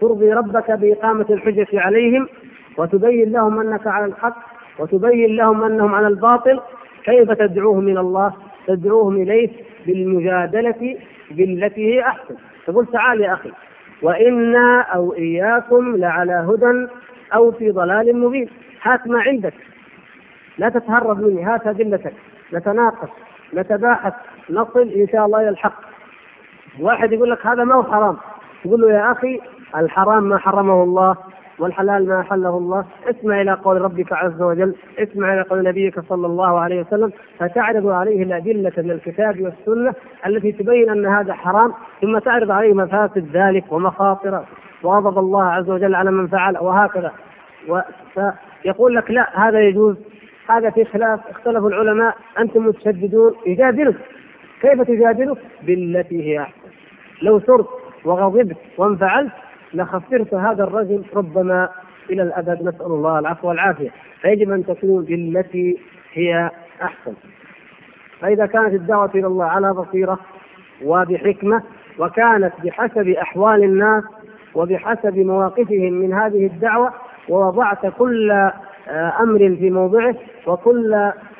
ترضي 0.00 0.32
ربك 0.32 0.70
بإقامة 0.70 1.26
الحجة 1.30 1.66
عليهم 1.72 2.28
وتبين 2.76 3.32
لهم 3.32 3.60
أنك 3.60 3.86
على 3.86 4.04
الحق 4.04 4.36
وتبين 4.78 5.36
لهم 5.36 5.62
أنهم 5.62 5.94
على 5.94 6.06
الباطل. 6.06 6.60
كيف 7.04 7.30
تدعوهم 7.30 7.88
إلى 7.88 8.00
الله؟ 8.00 8.32
تدعوهم 8.66 9.16
إليه 9.16 9.50
بالمجادلة 9.86 10.96
بالتي 11.30 11.94
هي 11.94 12.00
أحسن. 12.00 12.34
تقول 12.66 12.86
تعال 12.86 13.20
يا 13.20 13.32
أخي 13.32 13.50
وإنا 14.02 14.80
أو 14.80 15.14
إياكم 15.14 15.96
لعلى 15.96 16.32
هدى 16.48 16.88
أو 17.34 17.52
في 17.52 17.70
ضلال 17.70 18.20
مبين. 18.20 18.48
هات 18.82 19.06
ما 19.06 19.20
عندك. 19.22 19.54
لا 20.58 20.68
تتهرب 20.68 21.20
مني. 21.20 21.44
هات 21.44 21.66
أدلتك. 21.66 22.14
نتناقش 22.52 23.08
نتباحث 23.54 24.12
نصل 24.50 24.88
إن 24.88 25.08
شاء 25.12 25.26
الله 25.26 25.40
إلى 25.40 25.48
الحق. 25.48 25.80
واحد 26.80 27.12
يقول 27.12 27.30
لك 27.30 27.46
هذا 27.46 27.64
ما 27.64 27.74
هو 27.74 27.82
حرام. 27.82 28.16
تقول 28.64 28.80
له 28.80 28.92
يا 28.92 29.12
أخي 29.12 29.40
الحرام 29.76 30.22
ما 30.22 30.38
حرمه 30.38 30.82
الله 30.82 31.16
والحلال 31.58 32.08
ما 32.08 32.20
أحله 32.20 32.58
الله. 32.58 32.84
اسمع 33.10 33.40
إلى 33.40 33.52
قول 33.52 33.80
ربك 33.80 34.12
عز 34.12 34.42
وجل 34.42 34.74
اسمع 34.98 35.34
إلى 35.34 35.42
قول 35.42 35.62
نبيك 35.62 36.00
صلى 36.00 36.26
الله 36.26 36.58
عليه 36.58 36.80
وسلم 36.80 37.12
فتعرض 37.38 37.86
عليه 37.86 38.22
الأدلة 38.22 38.72
من 38.78 38.90
الكتاب 38.90 39.40
والسنة 39.40 39.94
التي 40.26 40.52
تبين 40.52 40.90
أن 40.90 41.06
هذا 41.06 41.34
حرام 41.34 41.72
ثم 42.00 42.18
تعرض 42.18 42.50
عليه 42.50 42.74
مفاسد 42.74 43.36
ذلك 43.36 43.72
ومخاطره 43.72 44.44
وغضب 44.82 45.18
الله 45.18 45.44
عز 45.44 45.70
وجل 45.70 45.94
على 45.94 46.10
من 46.10 46.26
فعل 46.26 46.58
وهكذا. 46.58 47.12
فيقول 48.14 48.94
لك 48.94 49.10
لا 49.10 49.48
هذا 49.48 49.60
يجوز. 49.60 49.96
هذا 50.48 50.70
في 50.70 50.84
خلاف 50.84 51.20
اختلف 51.30 51.64
العلماء 51.64 52.16
أنتم 52.38 52.66
متشددون. 52.66 53.34
يجادلك. 53.46 53.96
كيف 54.62 54.82
تجادلك؟ 54.82 55.38
بالتي 55.62 56.22
هي 56.22 56.40
أحسن. 56.40 56.68
لو 57.22 57.40
سرت 57.40 57.66
وغضبت 58.04 58.56
وانفعلت 58.78 59.32
لخسرت 59.74 60.34
هذا 60.34 60.64
الرجل 60.64 61.02
ربما 61.14 61.68
إلى 62.10 62.22
الأبد. 62.22 62.62
نسأل 62.62 62.86
الله 62.86 63.18
العفو 63.18 63.48
والعافية. 63.48 63.90
فيجب 64.20 64.50
أن 64.50 64.66
تكون 64.66 65.04
بالتي 65.04 65.78
هي 66.12 66.50
أحسن. 66.82 67.14
فإذا 68.20 68.46
كانت 68.46 68.74
الدعوة 68.74 69.10
إلى 69.14 69.26
الله 69.26 69.44
على 69.44 69.72
بصيرة 69.72 70.18
وبحكمة 70.84 71.62
وكانت 71.98 72.52
بحسب 72.64 73.08
أحوال 73.08 73.64
الناس 73.64 74.04
وبحسب 74.54 75.16
مواقفهم 75.18 75.92
من 75.92 76.12
هذه 76.12 76.46
الدعوة 76.46 76.92
ووضعت 77.28 77.86
كل 77.86 78.50
آه، 78.88 79.12
أمر 79.20 79.38
في 79.38 79.70
موضعه 79.70 80.14
وكل 80.46 80.94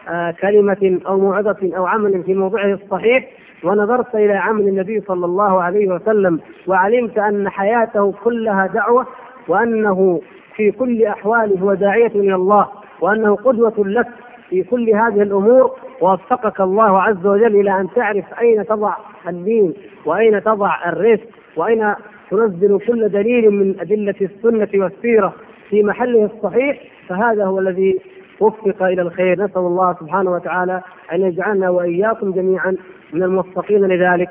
آه، 0.09 0.31
كلمة 0.43 1.01
أو 1.07 1.19
موعظة 1.19 1.71
أو 1.77 1.87
عمل 1.87 2.23
في 2.23 2.35
موضعه 2.35 2.73
الصحيح. 2.73 3.29
ونظرت 3.65 4.15
إلى 4.15 4.33
عمل 4.33 4.69
النبي 4.69 5.01
صلى 5.01 5.27
الله 5.27 5.63
عليه 5.63 5.89
وسلم 5.89 6.41
وعلمت 6.67 7.19
أن 7.19 7.49
حياته 7.49 8.13
كلها 8.25 8.67
دعوة 8.67 9.07
وأنه 9.49 10.21
في 10.57 10.71
كل 10.71 11.05
أحواله 11.05 11.59
هو 11.61 11.75
داعية 11.75 12.07
إلى 12.15 12.35
الله 12.35 12.69
وأنه 13.01 13.37
قدوة 13.37 13.75
لك 13.79 14.07
في 14.51 14.63
كل 14.63 14.91
هذه 14.91 15.23
الأمور. 15.23 15.71
ووفقك 16.01 16.61
الله 16.61 17.03
عز 17.03 17.27
وجل 17.27 17.61
إلى 17.61 17.81
أن 17.81 17.89
تعرف 17.95 18.25
أين 18.41 18.67
تضع 18.67 18.95
الدين 19.29 19.75
وأين 20.07 20.43
تضع 20.43 20.89
الرزق 20.89 21.27
وأين 21.57 21.95
تنزل 22.31 22.79
كل 22.87 23.09
دليل 23.09 23.51
من 23.51 23.81
أدلة 23.81 24.15
السنة 24.21 24.69
والسيرة. 24.75 25.35
في 25.71 25.83
محله 25.83 26.31
الصحيح 26.35 26.83
فهذا 27.09 27.45
هو 27.45 27.59
الذي 27.59 27.99
وفق 28.41 28.83
إلى 28.83 29.03
الخير. 29.03 29.45
نسأل 29.45 29.59
الله 29.61 29.97
سبحانه 30.01 30.31
وتعالى 30.33 30.83
أن 31.13 31.21
يجعلنا 31.21 31.71
وإياكم 31.71 32.33
جميعا 32.33 32.77
من 33.13 33.23
الموفقين 33.23 33.85
لذلك 33.85 34.31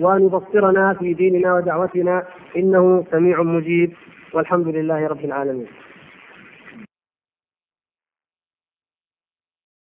وأن 0.00 0.26
يبصرنا 0.26 0.94
في 0.94 1.14
ديننا 1.14 1.54
ودعوتنا 1.54 2.22
إنه 2.56 3.04
سميع 3.10 3.42
مجيب. 3.42 3.92
والحمد 4.34 4.68
لله 4.68 5.06
رب 5.06 5.24
العالمين. 5.24 5.66